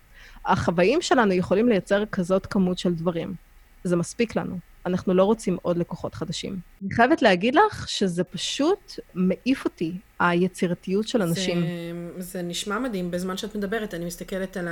[0.50, 3.34] החוואים שלנו יכולים לייצר כזאת כמות של דברים.
[3.84, 4.58] זה מספיק לנו.
[4.86, 6.60] אנחנו לא רוצים עוד לקוחות חדשים.
[6.84, 11.62] אני חייבת להגיד לך שזה פשוט מעיף אותי, היצירתיות של אנשים.
[11.62, 11.68] זה,
[12.18, 13.12] זה נשמע מדהים.
[13.12, 14.68] בזמן שאת מדברת, אני מסתכלת על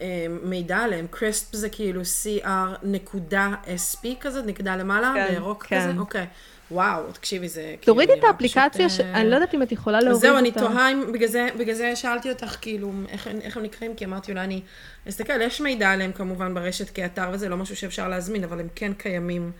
[0.00, 1.06] המידע עליהם.
[1.10, 5.80] קריספ זה כאילו cr.sp כזה, נקודה למעלה, כן, בירוק כן.
[5.80, 5.98] כזה?
[5.98, 6.26] אוקיי.
[6.70, 7.94] וואו, תקשיבי, זה כאילו...
[7.94, 9.00] תורידי את האפליקציה, פשוט, ש...
[9.00, 10.40] אני לא יודעת אם את יכולה להוריד זהו, אותה.
[10.40, 14.32] אני תוהה בגלל זה, בגלל זה שאלתי אותך, כאילו, איך, איך הם נקראים, כי אמרתי,
[14.32, 14.60] אולי אני
[15.08, 18.92] אסתכל, יש מידע עליהם כמובן ברשת כאתר וזה, לא משהו שאפשר להזמין, אבל הם כן
[18.92, 19.52] קיימים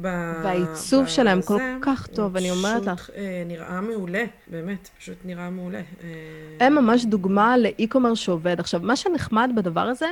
[0.00, 0.06] ב...
[0.42, 1.58] והעיצוב שלהם כל.
[1.82, 3.02] כך טוב, אני אומרת לך.
[3.02, 5.80] פשוט אה, נראה מעולה, באמת, פשוט נראה מעולה.
[6.04, 8.60] אה, הם ממש דוגמה לאי-קומרס שעובד.
[8.60, 10.08] עכשיו, מה שנחמד בדבר הזה,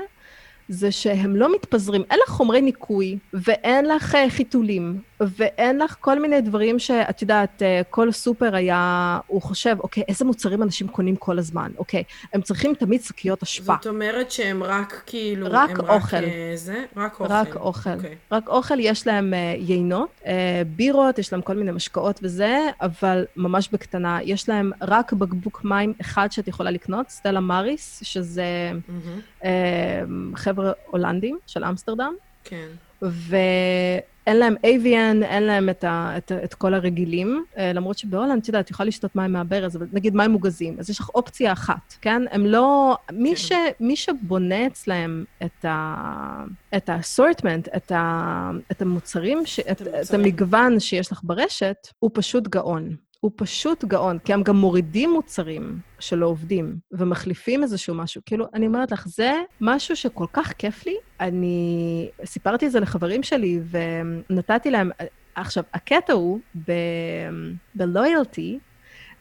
[0.68, 2.03] זה שהם לא מתפזרים.
[2.11, 7.62] אין לך חומרי ניקוי, ואין לך אה, חיתולים, ואין לך כל מיני דברים שאת יודעת,
[7.62, 11.70] אה, כל סופר היה, הוא חושב, אוקיי, איזה מוצרים אנשים קונים כל הזמן?
[11.78, 12.02] אוקיי,
[12.33, 13.74] הם צריכים תמיד שקיות אשפה.
[13.76, 15.46] זאת אומרת שהם רק כאילו...
[15.50, 16.16] רק הם אוכל.
[16.16, 16.85] רק אה, זה?
[16.96, 17.33] רק אוכל.
[17.33, 17.90] רק אוכל.
[17.90, 18.16] אוקיי.
[18.33, 20.20] רק אוכל, יש להם אה, יינות,
[20.76, 24.18] בירות, יש להם כל מיני משקאות וזה, אבל ממש בקטנה.
[24.22, 28.72] יש להם רק בקבוק מים אחד שאת יכולה לקנות, סטלה מאריס, שזה.
[29.44, 30.02] אה,
[30.35, 32.68] חבר'ה הולנדים של אמסטרדם, כן.
[33.02, 38.48] ואין להם AVN, אין להם את, ה, את, את כל הרגילים, אה, למרות שבהולנד, את
[38.48, 41.94] יודעת, את יכולה לשתות מים מהברז, אבל נגיד מים מוגזים, אז יש לך אופציה אחת,
[42.00, 42.22] כן?
[42.30, 42.96] הם לא...
[43.12, 43.36] מי, כן.
[43.36, 46.44] ש, מי שבונה אצלם את ה...
[46.76, 50.20] את האסורטמנט, את, ה, את המוצרים, ש, את, את המוצרים.
[50.20, 52.96] המגוון שיש לך ברשת, הוא פשוט גאון.
[53.20, 58.22] הוא פשוט גאון, כי הם גם מורידים מוצרים שלא עובדים ומחליפים איזשהו משהו.
[58.26, 60.96] כאילו, אני אומרת לך, זה משהו שכל כך כיף לי.
[61.20, 64.90] אני סיפרתי את זה לחברים שלי ונתתי להם...
[65.35, 66.72] עכשיו, הקטע הוא ב...
[67.74, 68.59] בלויאלטי,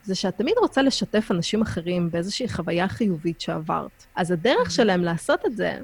[0.03, 4.05] זה שאת תמיד רוצה לשתף אנשים אחרים באיזושהי חוויה חיובית שעברת.
[4.15, 5.79] אז הדרך שלהם לעשות את זה,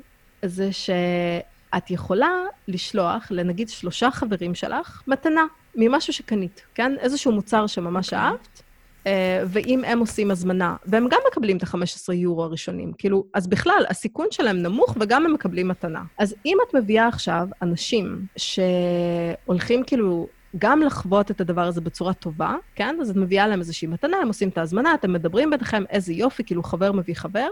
[0.45, 2.31] זה שאת יכולה
[2.67, 6.95] לשלוח לנגיד שלושה חברים שלך מתנה ממשהו שקנית, כן?
[6.99, 8.19] איזשהו מוצר שממש אוקיי.
[8.19, 8.63] אהבת,
[9.07, 13.85] אה, ואם הם עושים הזמנה, והם גם מקבלים את ה-15 יורו הראשונים, כאילו, אז בכלל,
[13.89, 16.03] הסיכון שלהם נמוך וגם הם מקבלים מתנה.
[16.17, 22.55] אז אם את מביאה עכשיו אנשים שהולכים כאילו גם לחוות את הדבר הזה בצורה טובה,
[22.75, 22.97] כן?
[23.01, 26.43] אז את מביאה להם איזושהי מתנה, הם עושים את ההזמנה, אתם מדברים ביניכם, איזה יופי,
[26.43, 27.47] כאילו חבר מביא חבר.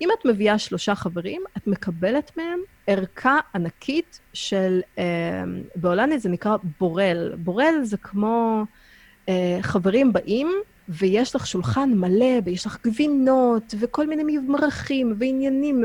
[0.00, 5.04] אם את מביאה שלושה חברים, את מקבלת מהם ערכה ענקית של, אה,
[5.76, 7.32] בהולנדית זה נקרא בורל.
[7.38, 8.64] בורל זה כמו
[9.28, 10.52] אה, חברים באים,
[10.88, 15.84] ויש לך שולחן מלא, ויש לך גבינות, וכל מיני מרחים, ועניינים,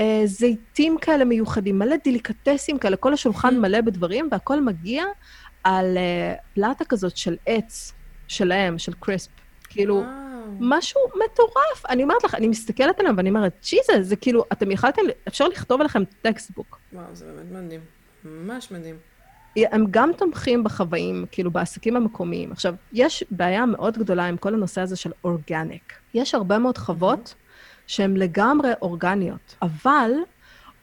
[0.00, 5.04] וזיתים כאלה מיוחדים, מלא דליקטסים כאלה, כל השולחן מלא בדברים, והכל מגיע
[5.64, 7.92] על uh, פלטה כזאת של עץ
[8.28, 9.30] שלהם, של קריספ.
[9.68, 10.23] כאילו, וואו.
[10.60, 11.86] משהו מטורף.
[11.88, 15.80] אני אומרת לך, אני מסתכלת עליהם ואני אומרת, ג'יזוס, זה כאילו, אתם יכלתם, אפשר לכתוב
[15.80, 16.78] עליכם textbook.
[16.92, 17.80] וואו, זה באמת מדהים.
[18.24, 18.96] ממש מדהים.
[19.56, 22.52] הם גם תומכים בחוואים, כאילו בעסקים המקומיים.
[22.52, 25.92] עכשיו, יש בעיה מאוד גדולה עם כל הנושא הזה של אורגניק.
[26.14, 27.34] יש הרבה מאוד חוות
[27.86, 30.10] שהן לגמרי אורגניות, אבל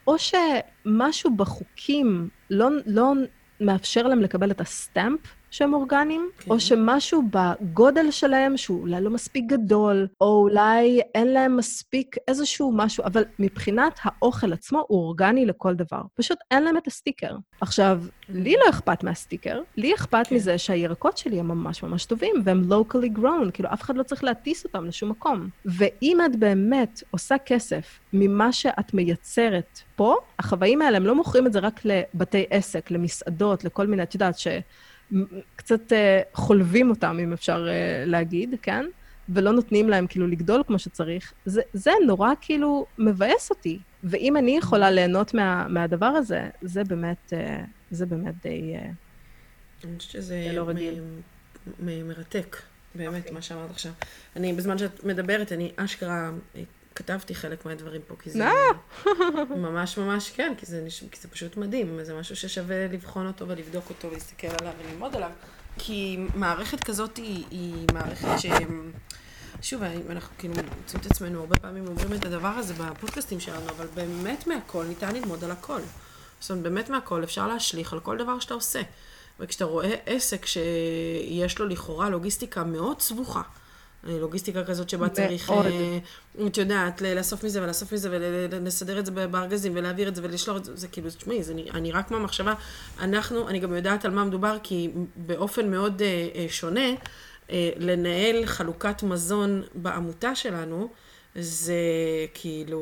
[0.06, 3.12] או שמשהו בחוקים לא, לא
[3.60, 5.20] מאפשר להם לקבל את הסטמפ
[5.52, 6.50] שהם אורגניים, כן.
[6.50, 12.72] או שמשהו בגודל שלהם, שהוא אולי לא מספיק גדול, או אולי אין להם מספיק איזשהו
[12.72, 16.02] משהו, אבל מבחינת האוכל עצמו הוא אורגני לכל דבר.
[16.14, 17.36] פשוט אין להם את הסטיקר.
[17.60, 20.34] עכשיו, לי לא אכפת מהסטיקר, לי אכפת כן.
[20.34, 24.24] מזה שהירקות שלי הם ממש ממש טובים, והם locally grown, כאילו אף אחד לא צריך
[24.24, 25.48] להטיס אותם לשום מקום.
[25.64, 31.52] ואם את באמת עושה כסף ממה שאת מייצרת פה, החוואים האלה, הם לא מוכרים את
[31.52, 34.62] זה רק לבתי עסק, למסעדות, לכל מיני, את יודעת, שקצת
[35.92, 38.86] אה, חולבים אותם, אם אפשר אה, להגיד, כן?
[39.28, 43.78] ולא נותנים להם כאילו לגדול כמו שצריך, זה, זה נורא כאילו מבאס אותי.
[44.04, 48.74] ואם אני יכולה ליהנות מה, מהדבר הזה, זה באמת, אה, זה באמת די...
[49.84, 51.00] אני חושבת שזה זה לא מ- רגיל.
[51.84, 52.56] מ- מרתק,
[52.94, 53.92] באמת, מה שאמרת עכשיו.
[54.36, 56.30] אני, בזמן שאת מדברת, אני אשכרה
[56.94, 58.52] כתבתי חלק מהדברים פה, כי זה אה.
[59.56, 63.88] ממש ממש כן, כי זה, כי זה פשוט מדהים, זה משהו ששווה לבחון אותו ולבדוק
[63.88, 65.30] אותו ולהסתכל עליו וללמוד עליו,
[65.78, 68.46] כי מערכת כזאת היא, היא מערכת ש...
[69.62, 73.86] שוב, אנחנו כאילו מוצאים את עצמנו הרבה פעמים אומרים את הדבר הזה בפודקאסטים שלנו, אבל
[73.94, 75.80] באמת מהכל ניתן ללמוד על הכל.
[76.40, 78.82] זאת אומרת, באמת מהכל אפשר להשליך על כל דבר שאתה עושה.
[79.40, 83.42] וכשאתה רואה עסק שיש לו לכאורה לוגיסטיקה מאוד סבוכה,
[84.04, 85.66] לוגיסטיקה כזאת שבה צריך, מאוד.
[85.66, 88.08] אה, את יודעת, לאסוף מזה ולאסוף מזה
[88.50, 91.40] ולסדר את זה בארגזים ולהעביר את זה ולשלוח את זה, זה כאילו, תשמעי,
[91.74, 92.54] אני רק מהמחשבה,
[93.00, 96.88] אנחנו, אני גם יודעת על מה מדובר, כי באופן מאוד אה, אה, שונה,
[97.78, 100.88] לנהל חלוקת מזון בעמותה שלנו,
[101.34, 101.74] זה
[102.34, 102.80] כאילו,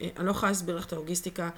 [0.00, 1.50] אני לא יכולה להסביר לך את הלוגיסטיקה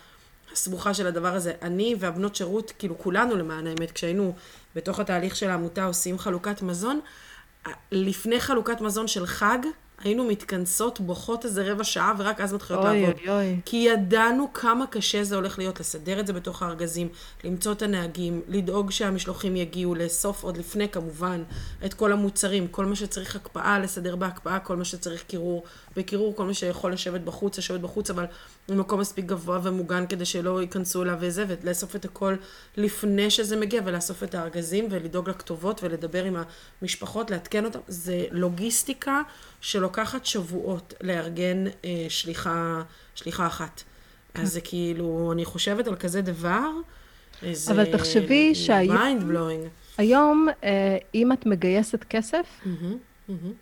[0.52, 1.52] הסבוכה של הדבר הזה.
[1.62, 4.34] אני והבנות שירות, כאילו כולנו למען האמת, כשהיינו
[4.76, 7.00] בתוך התהליך של העמותה עושים חלוקת מזון,
[7.92, 9.58] לפני חלוקת מזון של חג,
[10.04, 13.20] היינו מתכנסות, בוכות איזה רבע שעה, ורק אז מתחילות אוי, לעבוד.
[13.26, 13.60] אוי, אוי.
[13.64, 17.08] כי ידענו כמה קשה זה הולך להיות, לסדר את זה בתוך הארגזים,
[17.44, 21.42] למצוא את הנהגים, לדאוג שהמשלוחים יגיעו, לאסוף עוד לפני כמובן
[21.84, 25.64] את כל המוצרים, כל מה שצריך הקפאה, לסדר בהקפאה, כל מה שצריך קירור,
[25.96, 28.24] בקירור, כל מה שיכול לשבת בחוץ, לשבת בחוץ, אבל
[28.68, 32.34] במקום מספיק גבוה ומוגן כדי שלא ייכנסו אליו וזה, ולאסוף את הכל
[32.76, 36.36] לפני שזה מגיע, ולאסוף את הארגזים, ולדאוג לכתובות, ולדבר עם
[36.82, 37.78] המשפחות, לעדכן אותם.
[37.88, 39.20] זה לוגיסטיקה
[39.92, 42.82] שלוקחת שבועות לארגן אה, שליחה,
[43.14, 43.82] שליחה אחת.
[44.34, 46.70] אז זה כאילו, אני חושבת על כזה דבר,
[47.52, 47.72] זה...
[47.72, 49.68] אבל תחשבי שהיום- mind blowing.
[49.98, 52.60] היום, אה, אם את מגייסת כסף,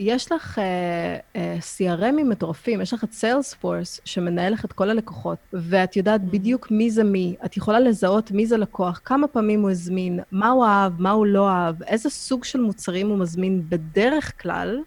[0.01, 1.39] יש לך uh, uh,
[1.79, 6.71] CRM ים מטורפים, יש לך את Salesforce שמנהל לך את כל הלקוחות, ואת יודעת בדיוק
[6.71, 10.65] מי זה מי, את יכולה לזהות מי זה לקוח, כמה פעמים הוא הזמין, מה הוא
[10.65, 14.79] אהב, מה הוא לא אהב, איזה סוג של מוצרים הוא מזמין בדרך כלל,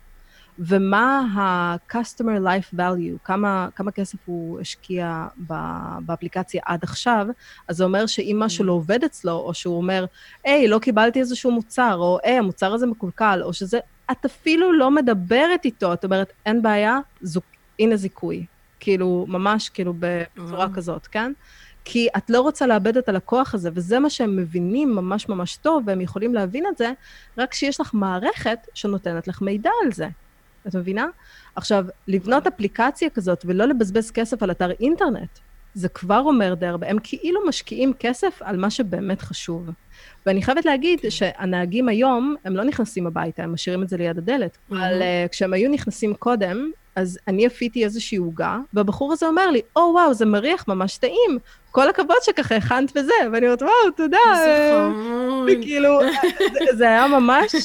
[0.60, 7.28] ומה ה-customer life value, כמה, כמה כסף הוא השקיע ב- באפליקציה עד עכשיו,
[7.68, 10.06] אז זה אומר שאם משהו לא עובד אצלו, או שהוא אומר,
[10.44, 13.80] היי, לא קיבלתי איזשהו מוצר, או היי, המוצר הזה מקולקל, או שזה,
[14.12, 17.46] את אפילו לא מדברת איתו, את אומרת, אין בעיה, זוק,
[17.80, 18.46] הנה זיכוי.
[18.80, 20.68] כאילו, ממש כאילו בצורה.
[20.74, 21.32] כזאת, כן?
[21.86, 25.84] כי את לא רוצה לאבד את הלקוח הזה, וזה מה שהם מבינים ממש ממש טוב,
[25.88, 26.92] והם יכולים להבין את זה,
[27.38, 30.08] רק כשיש לך מערכת שנותנת לך מידע על זה.
[30.68, 31.06] את מבינה?
[31.56, 35.40] עכשיו, לבנות אפליקציה כזאת ולא לבזבז כסף על אתר אינטרנט,
[35.74, 36.90] זה כבר אומר די הרבה.
[36.90, 39.70] הם כאילו משקיעים כסף על מה שבאמת חשוב.
[40.26, 44.58] ואני חייבת להגיד שהנהגים היום, הם לא נכנסים הביתה, הם משאירים את זה ליד הדלת.
[44.72, 49.62] אבל uh, כשהם היו נכנסים קודם, אז אני אפיתי איזושהי עוגה, והבחור הזה אומר לי,
[49.76, 51.40] או oh, וואו, זה מריח ממש טעים,
[51.72, 54.18] כל הכבוד שככה הכנת וזה, ואני אומרת, וואו, תודה.
[54.36, 55.50] זה חמוד.
[55.52, 56.00] וכאילו,
[56.54, 57.56] זה, זה היה ממש,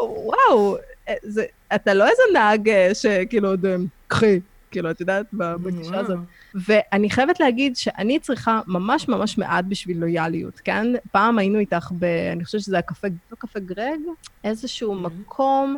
[0.00, 0.76] וואו,
[1.22, 3.76] זה, אתה לא איזה נהג אה, שכאילו עוד, אה,
[4.08, 6.18] קחי, כאילו, את יודעת, בגישה הזאת.
[6.54, 10.86] ואני חייבת להגיד שאני צריכה ממש ממש מעט בשביל לויאליות, כן?
[11.12, 12.04] פעם היינו איתך ב...
[12.04, 14.00] אני חושבת שזה היה קפה, לא קפה גרג,
[14.44, 15.76] איזשהו מקום,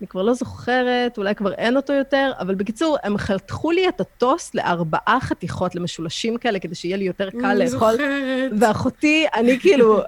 [0.00, 4.00] אני כבר לא זוכרת, אולי כבר אין אותו יותר, אבל בקיצור, הם חתכו לי את
[4.00, 7.92] הטוסט לארבעה חתיכות, למשולשים כאלה, כדי שיהיה לי יותר קל אני לאכול.
[7.92, 8.50] זוכרת.
[8.58, 10.02] ואחותי, אני כאילו,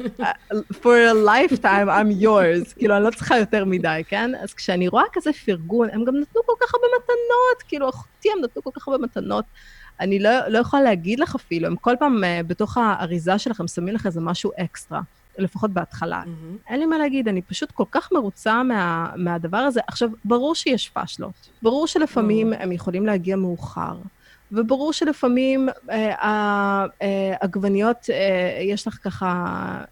[0.70, 4.30] for a lifetime I'm yours, כאילו, אני לא צריכה יותר מדי, כן?
[4.42, 8.44] אז כשאני רואה כזה פרגון, הם גם נתנו כל כך הרבה מתנות, כאילו, אחותי, הם
[8.44, 9.44] נתנו כל כך הרבה מתנות.
[10.00, 13.94] אני לא, לא יכולה להגיד לך אפילו, הם כל פעם uh, בתוך האריזה שלכם שמים
[13.94, 15.00] לך איזה משהו אקסטרה.
[15.38, 16.22] לפחות בהתחלה.
[16.22, 16.70] Mm-hmm.
[16.70, 19.80] אין לי מה להגיד, אני פשוט כל כך מרוצה מה, מהדבר הזה.
[19.86, 21.48] עכשיו, ברור שיש פאשלות.
[21.62, 22.62] ברור שלפעמים mm-hmm.
[22.62, 23.96] הם יכולים להגיע מאוחר.
[24.52, 29.44] וברור שלפעמים אה, העגבניות, אה, אה, יש לך ככה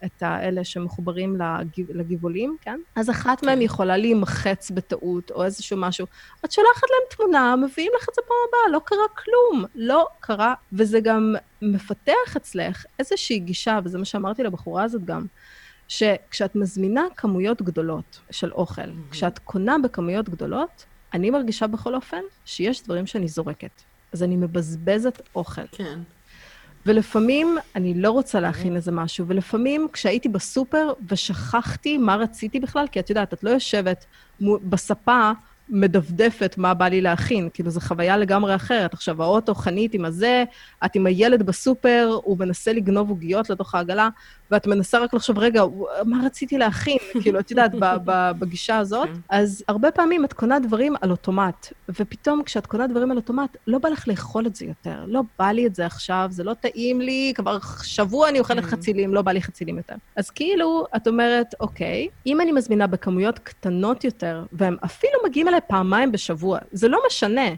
[0.04, 2.80] את האלה שמחוברים לגיב, לגבעולים, כן?
[2.96, 3.46] אז אחת כן.
[3.46, 6.06] מהן יכולה להימחץ בטעות או איזשהו משהו.
[6.44, 9.64] את שולחת להם תמונה, מביאים לך את זה פעם הבאה, לא קרה כלום.
[9.74, 15.26] לא קרה, וזה גם מפתח אצלך איזושהי גישה, וזה מה שאמרתי לבחורה הזאת גם.
[15.88, 19.10] שכשאת מזמינה כמויות גדולות של אוכל, mm-hmm.
[19.10, 23.82] כשאת קונה בכמויות גדולות, אני מרגישה בכל אופן שיש דברים שאני זורקת.
[24.14, 25.66] אז אני מבזבזת אוכל.
[25.72, 25.98] כן.
[26.86, 33.00] ולפעמים אני לא רוצה להכין איזה משהו, ולפעמים כשהייתי בסופר ושכחתי מה רציתי בכלל, כי
[33.00, 34.04] את יודעת, את לא יושבת
[34.40, 35.32] בספה
[35.68, 38.94] מדפדפת מה בא לי להכין, כאילו זו חוויה לגמרי אחרת.
[38.94, 40.44] עכשיו, האוטו, חנית עם הזה,
[40.84, 44.08] את עם הילד בסופר, הוא מנסה לגנוב עוגיות לתוך העגלה,
[44.50, 45.62] ואת מנסה רק לחשוב, רגע,
[46.04, 46.98] מה רציתי להכין?
[47.22, 47.72] כאילו, את יודעת,
[48.38, 49.08] בגישה הזאת.
[49.08, 49.14] כן.
[49.28, 53.78] אז הרבה פעמים את קונה דברים על אוטומט, ופתאום כשאת קונה דברים על אוטומט, לא
[53.78, 55.04] בא לך לאכול את זה יותר.
[55.06, 58.70] לא בא לי את זה עכשיו, זה לא טעים לי, כבר שבוע אני אוכלת כן.
[58.70, 59.94] חצילים, לא בא לי חצילים יותר.
[60.16, 65.60] אז כאילו, את אומרת, אוקיי, אם אני מזמינה בכמויות קטנות יותר, והם אפילו מגיעים אליי
[65.68, 67.48] פעמיים בשבוע, זה לא משנה.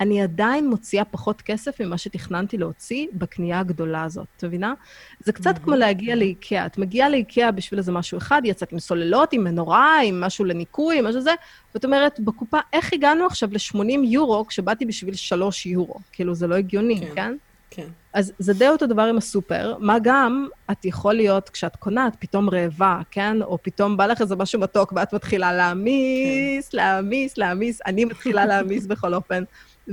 [0.00, 4.74] אני עדיין מוציאה פחות כסף ממה שתכננתי להוציא בקנייה הגדולה הזאת, את מבינה?
[5.20, 6.66] זה קצת כמו להגיע לאיקאה.
[6.66, 11.00] את מגיעה לאיקאה בשביל איזה משהו אחד, יצאת עם סוללות, עם מנורה, עם משהו לניקוי,
[11.00, 11.34] משהו זה,
[11.74, 15.98] ואת אומרת, בקופה, איך הגענו עכשיו ל-80 יורו כשבאתי בשביל 3 יורו?
[16.12, 17.14] כאילו, זה לא הגיוני, כן?
[17.14, 17.36] כן?
[17.70, 17.86] כן.
[18.12, 22.12] אז זה די אותו דבר עם הסופר, מה גם את יכול להיות, כשאת קונה, את
[22.18, 23.42] פתאום רעבה, כן?
[23.42, 26.76] או פתאום בא לך איזה משהו מתוק ואת מתחילה להעמיס, כן.
[26.76, 29.44] להעמיס, להעמיס, אני מתחילה להעמיס בכל אופן.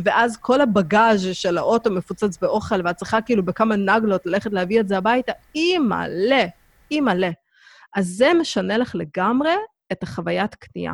[0.03, 4.87] ואז כל הבגאז' של האוטו מפוצץ באוכל, ואת צריכה כאילו בכמה נגלות ללכת להביא את
[4.87, 5.77] זה הביתה, אי
[7.01, 7.27] מלא.
[7.95, 9.53] אז זה משנה לך לגמרי
[9.91, 10.93] את החוויית קנייה.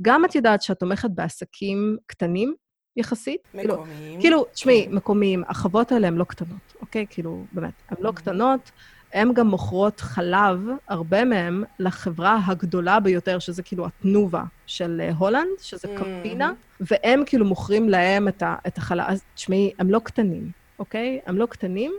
[0.00, 2.54] גם את יודעת שאת תומכת בעסקים קטנים
[2.96, 3.48] יחסית.
[3.52, 4.20] כאילו, מקומיים.
[4.20, 4.94] כאילו, תשמעי, כן.
[4.94, 7.06] מקומיים, החוות האלה הן לא קטנות, אוקיי?
[7.10, 8.70] כאילו, באמת, הן לא קטנות.
[9.12, 15.58] הן גם מוכרות חלב, הרבה מהן, לחברה הגדולה ביותר, שזה כאילו התנובה של אה, הולנד,
[15.60, 15.98] שזה mm.
[15.98, 19.04] קמפינה, והם כאילו מוכרים להם את, ה, את החלב.
[19.08, 21.20] אז תשמעי, הם לא קטנים, אוקיי?
[21.26, 21.92] הם לא קטנים,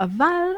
[0.00, 0.50] אבל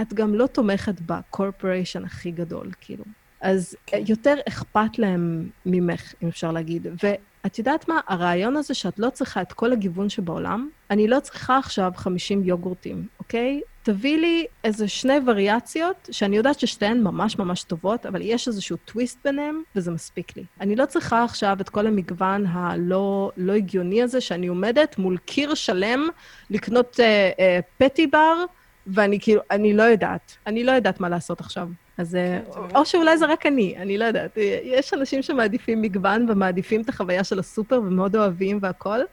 [0.00, 3.04] את גם לא תומכת בקורפוריישן הכי גדול, כאילו.
[3.40, 4.02] אז כן.
[4.06, 6.86] יותר אכפת להם ממך, אם אפשר להגיד.
[7.02, 8.00] ואת יודעת מה?
[8.06, 13.06] הרעיון הזה שאת לא צריכה את כל הגיוון שבעולם, אני לא צריכה עכשיו 50 יוגורטים,
[13.18, 13.60] אוקיי?
[13.84, 19.18] תביא לי איזה שני וריאציות, שאני יודעת ששתיהן ממש ממש טובות, אבל יש איזשהו טוויסט
[19.24, 20.44] ביניהם, וזה מספיק לי.
[20.60, 25.54] אני לא צריכה עכשיו את כל המגוון הלא לא הגיוני הזה, שאני עומדת מול קיר
[25.54, 26.08] שלם
[26.50, 28.44] לקנות אה, אה, פטי בר,
[28.86, 30.36] ואני כאילו, אני לא יודעת.
[30.46, 31.68] אני לא יודעת מה לעשות עכשיו.
[31.98, 32.14] אז...
[32.14, 34.38] אה, כן, או שאולי זה רק אני, אני לא יודעת.
[34.64, 39.04] יש אנשים שמעדיפים מגוון ומעדיפים את החוויה של הסופר ומאוד אוהבים והכול,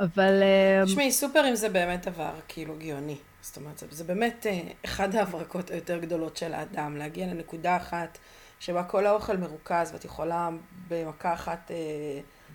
[0.00, 0.42] אבל...
[0.42, 3.16] אה, תשמעי, סופרים זה באמת דבר כאילו גאוני.
[3.48, 8.18] זאת אומרת, זה, זה באמת אה, אחד ההברקות היותר גדולות של האדם, להגיע לנקודה אחת
[8.60, 10.48] שבה כל האוכל מרוכז ואת יכולה
[10.88, 11.70] במכה אחת,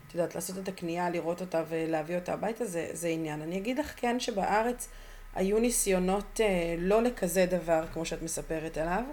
[0.07, 3.41] את יודעת, לעשות את הקנייה, לראות אותה ולהביא אותה הביתה, זה, זה עניין.
[3.41, 4.89] אני אגיד לך כן שבארץ
[5.35, 6.39] היו ניסיונות
[6.77, 9.03] לא לכזה דבר, כמו שאת מספרת עליו.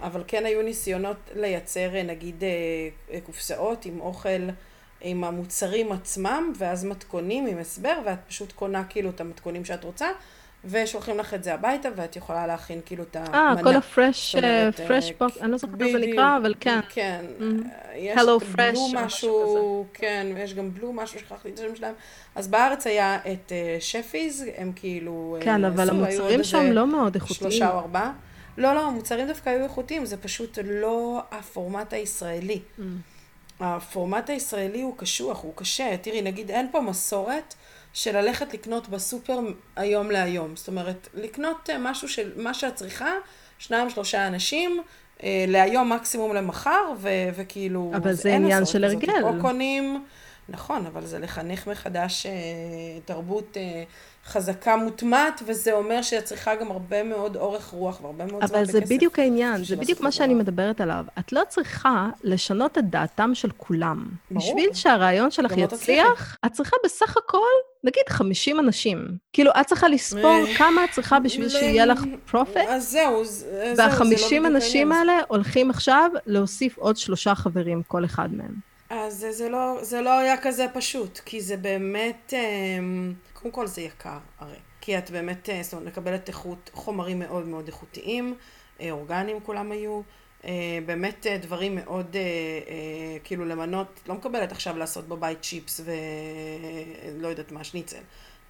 [0.00, 4.48] אבל כן היו ניסיונות לייצר נגיד אה, קופסאות עם אוכל,
[5.04, 10.08] עם המוצרים עצמם, ואז מתכונים עם הסבר, ואת פשוט קונה כאילו את המתכונים שאת רוצה,
[10.64, 13.54] ושולחים לך את זה הביתה, ואת יכולה להכין כאילו את המנה.
[13.56, 14.36] אה, כל הפרש,
[14.88, 16.80] Fresh Box, אני לא זוכרת איך זה נקרא, אבל כן.
[16.88, 17.24] כן.
[17.38, 17.42] Mm-hmm.
[17.96, 21.94] יש Hello Fresh, משהו, כן, יש גם Blue, משהו שכחתי את השם שלהם.
[22.34, 25.36] אז בארץ היה את שפיז, הם כאילו...
[25.40, 27.50] כן, אבל המוצרים שם לא מאוד איכותיים.
[27.50, 28.12] שלושה או ארבעה.
[28.58, 32.60] לא, לא, המוצרים דווקא היו איכותיים, זה פשוט לא הפורמט הישראלי.
[32.78, 32.82] Mm.
[33.60, 35.96] הפורמט הישראלי הוא קשוח, הוא קשה.
[35.96, 37.54] תראי, נגיד אין פה מסורת
[37.92, 39.38] של ללכת לקנות בסופר
[39.76, 40.56] היום להיום.
[40.56, 43.12] זאת אומרת, לקנות אה, משהו של מה שאת צריכה,
[43.58, 44.82] שניים, שלושה אנשים,
[45.22, 47.92] אה, להיום מקסימום למחר, ו- וכאילו...
[47.96, 49.22] אבל זה עניין של הרגל.
[49.22, 50.04] או קונים...
[50.48, 52.32] נכון, אבל זה לחנך מחדש אה,
[53.04, 53.56] תרבות
[54.26, 58.74] חזקה מוטמעת, וזה אומר שאת צריכה גם הרבה מאוד אורך רוח והרבה מאוד זמן בכסף.
[58.74, 61.04] אבל זה בדיוק העניין, זה בדיוק מה שאני מדברת עליו.
[61.18, 64.06] את לא צריכה לשנות את דעתם של כולם.
[64.30, 64.42] ברור.
[64.42, 67.38] בשביל שהרעיון שלך לא יצליח, את צריכה בסך הכל,
[67.84, 69.06] נגיד 50 אנשים.
[69.32, 72.68] כאילו, את צריכה לספור כמה את צריכה בשביל שיהיה לך profit.
[72.68, 78.04] אז זהו, זהו, זה לא בדיוק אנשים האלה הולכים עכשיו להוסיף עוד שלושה חברים, כל
[78.04, 78.73] אחד מהם.
[78.90, 83.66] אז זה, זה, לא, זה לא היה כזה פשוט, כי זה באמת, אמ, קודם כל
[83.66, 88.34] זה יקר הרי, כי את באמת, אה, זאת אומרת, מקבלת איכות, חומרים מאוד מאוד איכותיים,
[88.80, 90.00] אה, אורגניים כולם היו.
[90.44, 92.16] אה, באמת דברים מאוד,
[93.24, 98.00] כאילו למנות, לא מקבלת עכשיו לעשות בבית צ'יפס ולא יודעת מה, שניצל.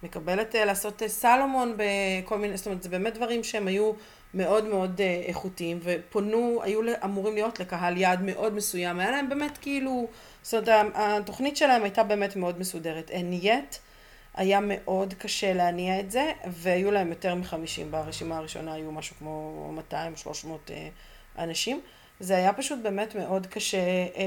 [0.03, 3.91] מקבלת לעשות סלומון בכל מיני, זאת אומרת, זה באמת דברים שהם היו
[4.33, 10.07] מאוד מאוד איכותיים, ופונו, היו אמורים להיות לקהל יעד מאוד מסוים, היה להם באמת כאילו,
[10.43, 13.11] זאת אומרת, התוכנית שלהם הייתה באמת מאוד מסודרת.
[13.11, 13.77] And yet,
[14.35, 19.73] היה מאוד קשה להניע את זה, והיו להם יותר מחמישים ברשימה הראשונה, היו משהו כמו
[19.91, 19.93] 200-300
[20.69, 20.87] אה,
[21.37, 21.81] אנשים.
[22.19, 24.21] זה היה פשוט באמת מאוד קשה אה,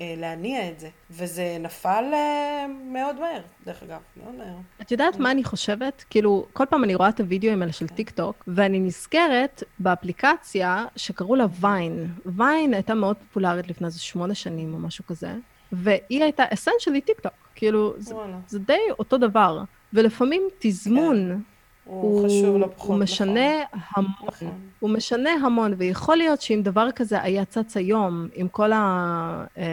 [0.00, 4.56] אה, להניע את זה, וזה נפל אה, מאוד מהר, דרך אגב, מאוד מהר.
[4.80, 6.04] את יודעת מה אני חושבת?
[6.10, 11.36] כאילו, כל פעם אני רואה את הוידאוים האלה של טיק טוק, ואני נזכרת באפליקציה שקראו
[11.36, 12.08] לה ויין.
[12.26, 15.34] ויין הייתה מאוד פופולרית לפני איזה שמונה שנים או משהו כזה,
[15.72, 17.32] והיא הייתה essentially טיק טוק.
[17.54, 18.14] כאילו, זה,
[18.46, 19.62] זה די אותו דבר.
[19.92, 21.38] ולפעמים תזמון, כן.
[21.86, 24.04] הוא, הוא חשוב לא פחות, הוא משנה נכון.
[24.04, 24.28] המון.
[24.28, 24.60] נכון.
[24.78, 29.64] הוא משנה המון, ויכול להיות שאם דבר כזה היה צץ היום, עם כל, ה, אה,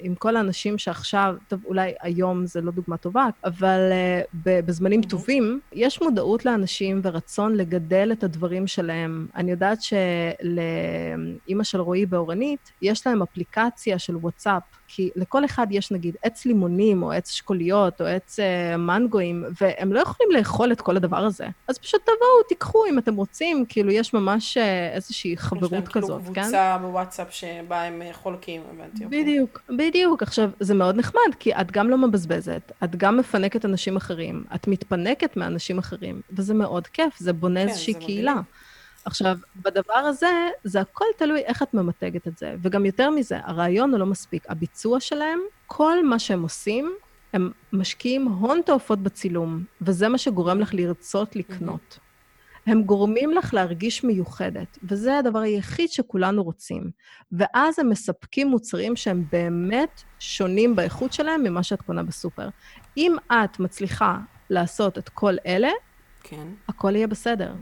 [0.00, 5.60] עם כל האנשים שעכשיו, טוב, אולי היום זה לא דוגמה טובה, אבל אה, בזמנים טובים,
[5.72, 9.26] יש מודעות לאנשים ורצון לגדל את הדברים שלהם.
[9.36, 14.62] אני יודעת שלאימא של רועי באורנית, יש להם אפליקציה של וואטסאפ.
[14.92, 19.92] כי לכל אחד יש נגיד עץ לימונים, או עץ אשכוליות, או עץ uh, מנגואים, והם
[19.92, 21.46] לא יכולים לאכול את כל הדבר הזה.
[21.68, 26.30] אז פשוט תבואו, תיקחו אם אתם רוצים, כאילו יש ממש uh, איזושהי חברות כזאת, כן?
[26.30, 29.04] יש להם כאילו קבוצה בוואטסאפ שבה הם uh, חולקים, הבנתי.
[29.04, 29.22] אוקיי.
[29.22, 29.72] בדיוק, okay.
[29.78, 30.22] בדיוק.
[30.22, 34.68] עכשיו, זה מאוד נחמד, כי את גם לא מבזבזת, את גם מפנקת אנשים אחרים, את
[34.68, 38.32] מתפנקת מאנשים אחרים, וזה מאוד כיף, זה בונה כן, איזושהי קהילה.
[38.32, 38.69] מדהים.
[39.04, 42.54] עכשיו, בדבר הזה, זה הכל תלוי איך את ממתגת את זה.
[42.62, 44.44] וגם יותר מזה, הרעיון הוא לא מספיק.
[44.48, 46.92] הביצוע שלהם, כל מה שהם עושים,
[47.32, 51.98] הם משקיעים הון תועפות בצילום, וזה מה שגורם לך לרצות לקנות.
[52.66, 56.90] הם גורמים לך להרגיש מיוחדת, וזה הדבר היחיד שכולנו רוצים.
[57.32, 62.48] ואז הם מספקים מוצרים שהם באמת שונים באיכות שלהם ממה שאת קונה בסופר.
[62.96, 64.18] אם את מצליחה
[64.50, 65.70] לעשות את כל אלה,
[66.22, 66.46] כן.
[66.68, 67.52] הכל יהיה בסדר.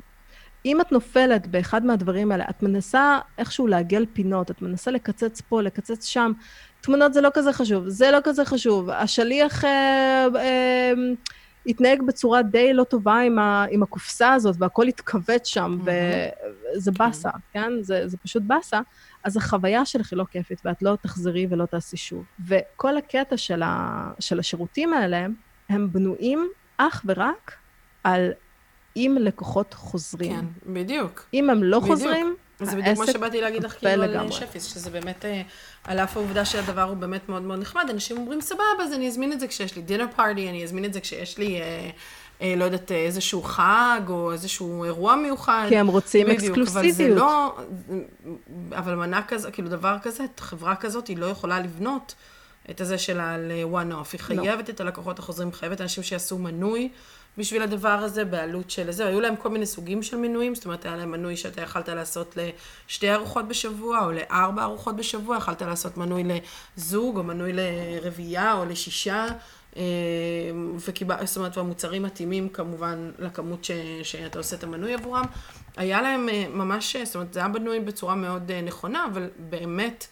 [0.69, 5.63] אם את נופלת באחד מהדברים האלה, את מנסה איכשהו לעגל פינות, את מנסה לקצץ פה,
[5.63, 6.33] לקצץ שם,
[6.81, 10.93] תמונות זה לא כזה חשוב, זה לא כזה חשוב, השליח אה, אה,
[11.67, 15.91] התנהג בצורה די לא טובה עם, ה, עם הקופסה הזאת, והכל התכווץ שם, mm-hmm.
[16.77, 17.05] וזה כן.
[17.05, 17.73] באסה, כן?
[17.81, 18.81] זה, זה פשוט באסה.
[19.25, 22.25] אז החוויה שלך היא לא כיפית, ואת לא תחזרי ולא תעשי שוב.
[22.47, 25.27] וכל הקטע של, ה, של השירותים האלה,
[25.69, 27.53] הם בנויים אך ורק
[28.05, 28.31] על
[28.99, 30.33] עם לקוחות חוזרים.
[30.33, 31.27] כן, בדיוק.
[31.35, 31.99] אם הם לא בדיוק.
[31.99, 35.43] חוזרים, זה בדיוק מה שבאתי להגיד לך כאילו על שפיס, שזה באמת, אה,
[35.85, 39.33] על אף העובדה שהדבר הוא באמת מאוד מאוד נחמד, אנשים אומרים, סבבה, אז אני אזמין
[39.33, 41.61] את זה כשיש לי דינר פארטי, אני אזמין את זה כשיש לי...
[41.61, 41.91] אה,
[42.43, 45.67] אה, לא יודעת, איזשהו חג או איזשהו אירוע מיוחד.
[45.69, 46.85] כי הם רוצים בדיוק, אקסקלוסיביות.
[46.85, 47.57] אבל זה לא,
[48.73, 52.15] אבל מנה כזה, כאילו דבר כזה, חברה כזאת, היא לא יכולה לבנות
[52.71, 54.17] את הזה שלה ל-one off.
[54.29, 54.43] היא לא.
[54.43, 54.71] חייבת no.
[54.71, 56.89] את הלקוחות החוזרים, חייבת אנשים שיעשו מנוי
[57.39, 59.07] בשביל הדבר הזה, בעלות של זה.
[59.07, 62.39] היו להם כל מיני סוגים של מנויים, זאת אומרת, היה להם מנוי שאתה יכלת לעשות
[62.87, 66.23] לשתי ארוחות בשבוע, או לארבע ארוחות בשבוע, יכלת לעשות מנוי
[66.77, 69.27] לזוג, או מנוי לרביעייה, או לשישה.
[69.77, 69.83] אה,
[70.87, 73.71] וקיבל, זאת אומרת, והמוצרים מתאימים כמובן לכמות ש,
[74.03, 75.25] שאתה עושה את המנוי עבורם.
[75.77, 80.07] היה להם אה, ממש, זאת אומרת, זה היה בנוי בצורה מאוד אה, נכונה, אבל באמת,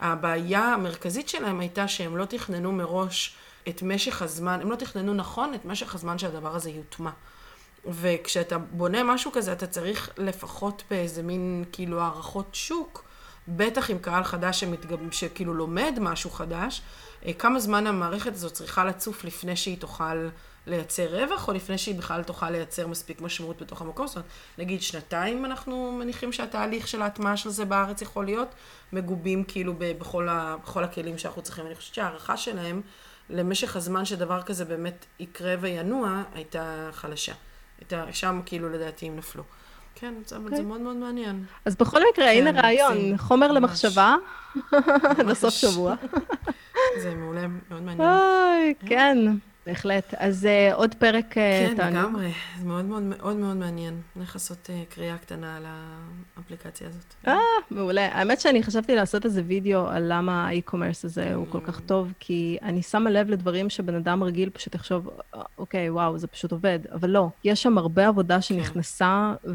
[0.00, 3.36] הבעיה המרכזית שלהם הייתה שהם לא תכננו מראש
[3.68, 7.10] את משך הזמן, הם לא תכננו נכון את משך הזמן שהדבר הזה יוטמע.
[7.86, 13.04] וכשאתה בונה משהו כזה, אתה צריך לפחות באיזה מין כאילו הערכות שוק,
[13.48, 15.12] בטח עם קהל חדש שמתגב...
[15.12, 16.82] שכאילו לומד משהו חדש,
[17.26, 20.28] אה, כמה זמן המערכת הזאת צריכה לצוף לפני שהיא תוכל
[20.66, 24.06] לייצר רווח, או לפני שהיא בכלל תוכל לייצר מספיק משמעות בתוך המקום.
[24.06, 28.48] זאת אומרת, נגיד שנתיים אנחנו מניחים שהתהליך של ההטמעה של זה בארץ יכול להיות
[28.92, 30.56] מגובים כאילו בכל, ה...
[30.62, 31.66] בכל הכלים שאנחנו צריכים.
[31.66, 32.82] אני חושבת שההערכה שלהם
[33.32, 37.32] למשך הזמן שדבר כזה באמת יקרה וינוע, הייתה חלשה.
[37.78, 39.42] הייתה, שם כאילו לדעתי הם נפלו.
[39.94, 40.28] כן, אבל okay.
[40.28, 40.62] זה אוקיי.
[40.62, 41.44] מאוד מאוד מעניין.
[41.64, 43.56] אז בכל מקרה, כן, הנה רעיון, חומר ממש.
[43.56, 44.14] למחשבה,
[45.28, 45.94] לסוף שבוע.
[47.02, 48.08] זה מעולה, מאוד מעניין.
[48.08, 49.18] אוי, כן.
[49.66, 50.14] בהחלט.
[50.16, 51.74] אז uh, עוד פרק uh, כן.
[51.76, 52.32] כן, לגמרי.
[52.58, 54.00] זה מאוד מאוד מאוד מאוד מעניין.
[54.14, 55.62] הולך לעשות uh, קריאה קטנה על
[56.36, 57.14] האפליקציה הזאת.
[57.26, 57.36] אה,
[57.70, 58.08] מעולה.
[58.12, 61.82] האמת שאני חשבתי לעשות איזה וידאו על למה האי-קומרס הזה הוא כל כך mm.
[61.86, 65.10] טוב, כי אני שמה לב לדברים שבן אדם רגיל פשוט יחשוב,
[65.58, 66.78] אוקיי, וואו, זה פשוט עובד.
[66.92, 68.42] אבל לא, יש שם הרבה עבודה כן.
[68.42, 69.50] שנכנסה, כן.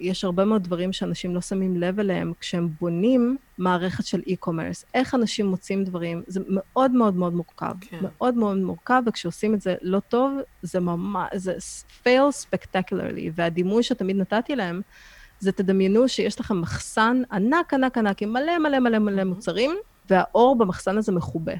[0.00, 4.84] ויש הרבה מאוד דברים שאנשים לא שמים לב אליהם כשהם בונים מערכת של e-commerce.
[4.94, 7.74] איך אנשים מוצאים דברים, זה מאוד מאוד מאוד מורכב.
[7.80, 7.98] כן.
[8.00, 11.56] מאוד מאוד מורכב, וכשעושים את זה לא טוב, זה ממש, זה
[12.04, 14.80] fail spectacularly, והדימוי שתמיד נתתי להם,
[15.38, 19.70] זה תדמיינו שיש לכם מחסן ענק, ענק, ענק, עם מלא מלא מלא מלא מוצרים,
[20.10, 21.52] והאור במחסן הזה מכובה.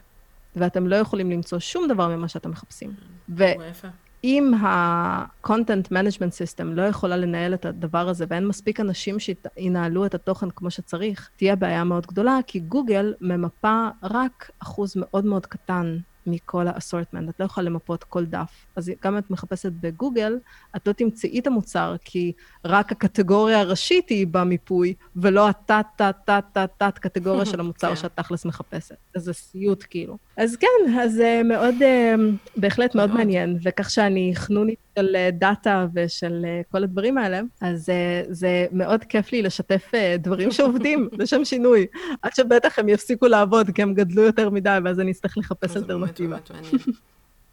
[0.56, 2.92] ואתם לא יכולים למצוא שום דבר ממה שאתם מחפשים.
[3.28, 3.44] ו...
[3.70, 3.88] יפה.
[4.24, 10.14] אם ה-content management system לא יכולה לנהל את הדבר הזה ואין מספיק אנשים שינהלו את
[10.14, 15.98] התוכן כמו שצריך, תהיה בעיה מאוד גדולה, כי גוגל ממפה רק אחוז מאוד מאוד קטן
[16.26, 18.66] מכל האסורטמנט, את לא יכולה למפות כל דף.
[18.76, 20.38] אז גם אם את מחפשת בגוגל,
[20.76, 22.32] את לא תמצאי את המוצר, כי
[22.64, 27.96] רק הקטגוריה הראשית היא במיפוי, ולא התת-תת-תת-תת קטגוריה של המוצר כן.
[27.96, 28.96] שאת תכלס מחפשת.
[29.14, 30.18] אז זה סיוט כאילו.
[30.36, 32.14] אז כן, אז זה מאוד, אה,
[32.56, 37.92] בהחלט מאוד מעניין, וכך שאני חנונית של אה, דאטה ושל אה, כל הדברים האלה, אז
[38.28, 41.86] זה מאוד כיף לי לשתף דברים שעובדים לשם שינוי,
[42.22, 46.36] עד שבטח הם יפסיקו לעבוד, כי הם גדלו יותר מדי, ואז אני אצטרך לחפש אלטרנטיבה.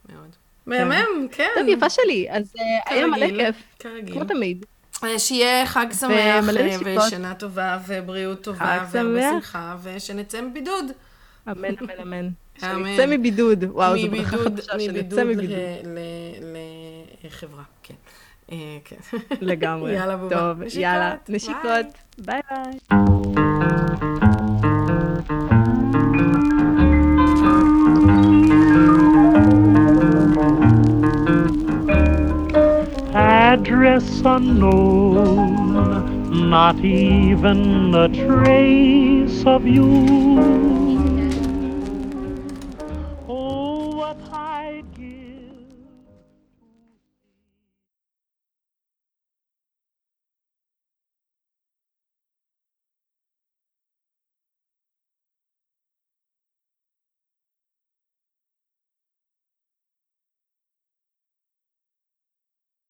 [0.09, 0.35] מאוד.
[0.65, 1.49] מהמם, כן.
[1.55, 2.53] טוב, יפה שלי, אז
[2.85, 3.55] היה מלא כיף,
[4.13, 4.65] כמו תמיד.
[5.17, 6.45] שיהיה חג שמח,
[6.83, 10.85] ושנה טובה, ובריאות טובה, ושמחה, ושנצא מבידוד.
[11.47, 12.29] אמן, אמן, אמן.
[12.61, 13.63] שנצא מבידוד.
[13.69, 15.57] וואו, זו ברכה חדשה, שנצא מבידוד.
[17.23, 17.93] לחברה, כן.
[18.85, 18.95] כן.
[19.41, 19.93] לגמרי.
[19.93, 20.35] יאללה, בובה.
[20.39, 21.15] טוב, יאללה.
[21.29, 21.85] נשיקות.
[22.17, 22.79] ביי ביי.
[33.13, 35.53] address unknown,
[36.49, 40.90] not even a trace of you.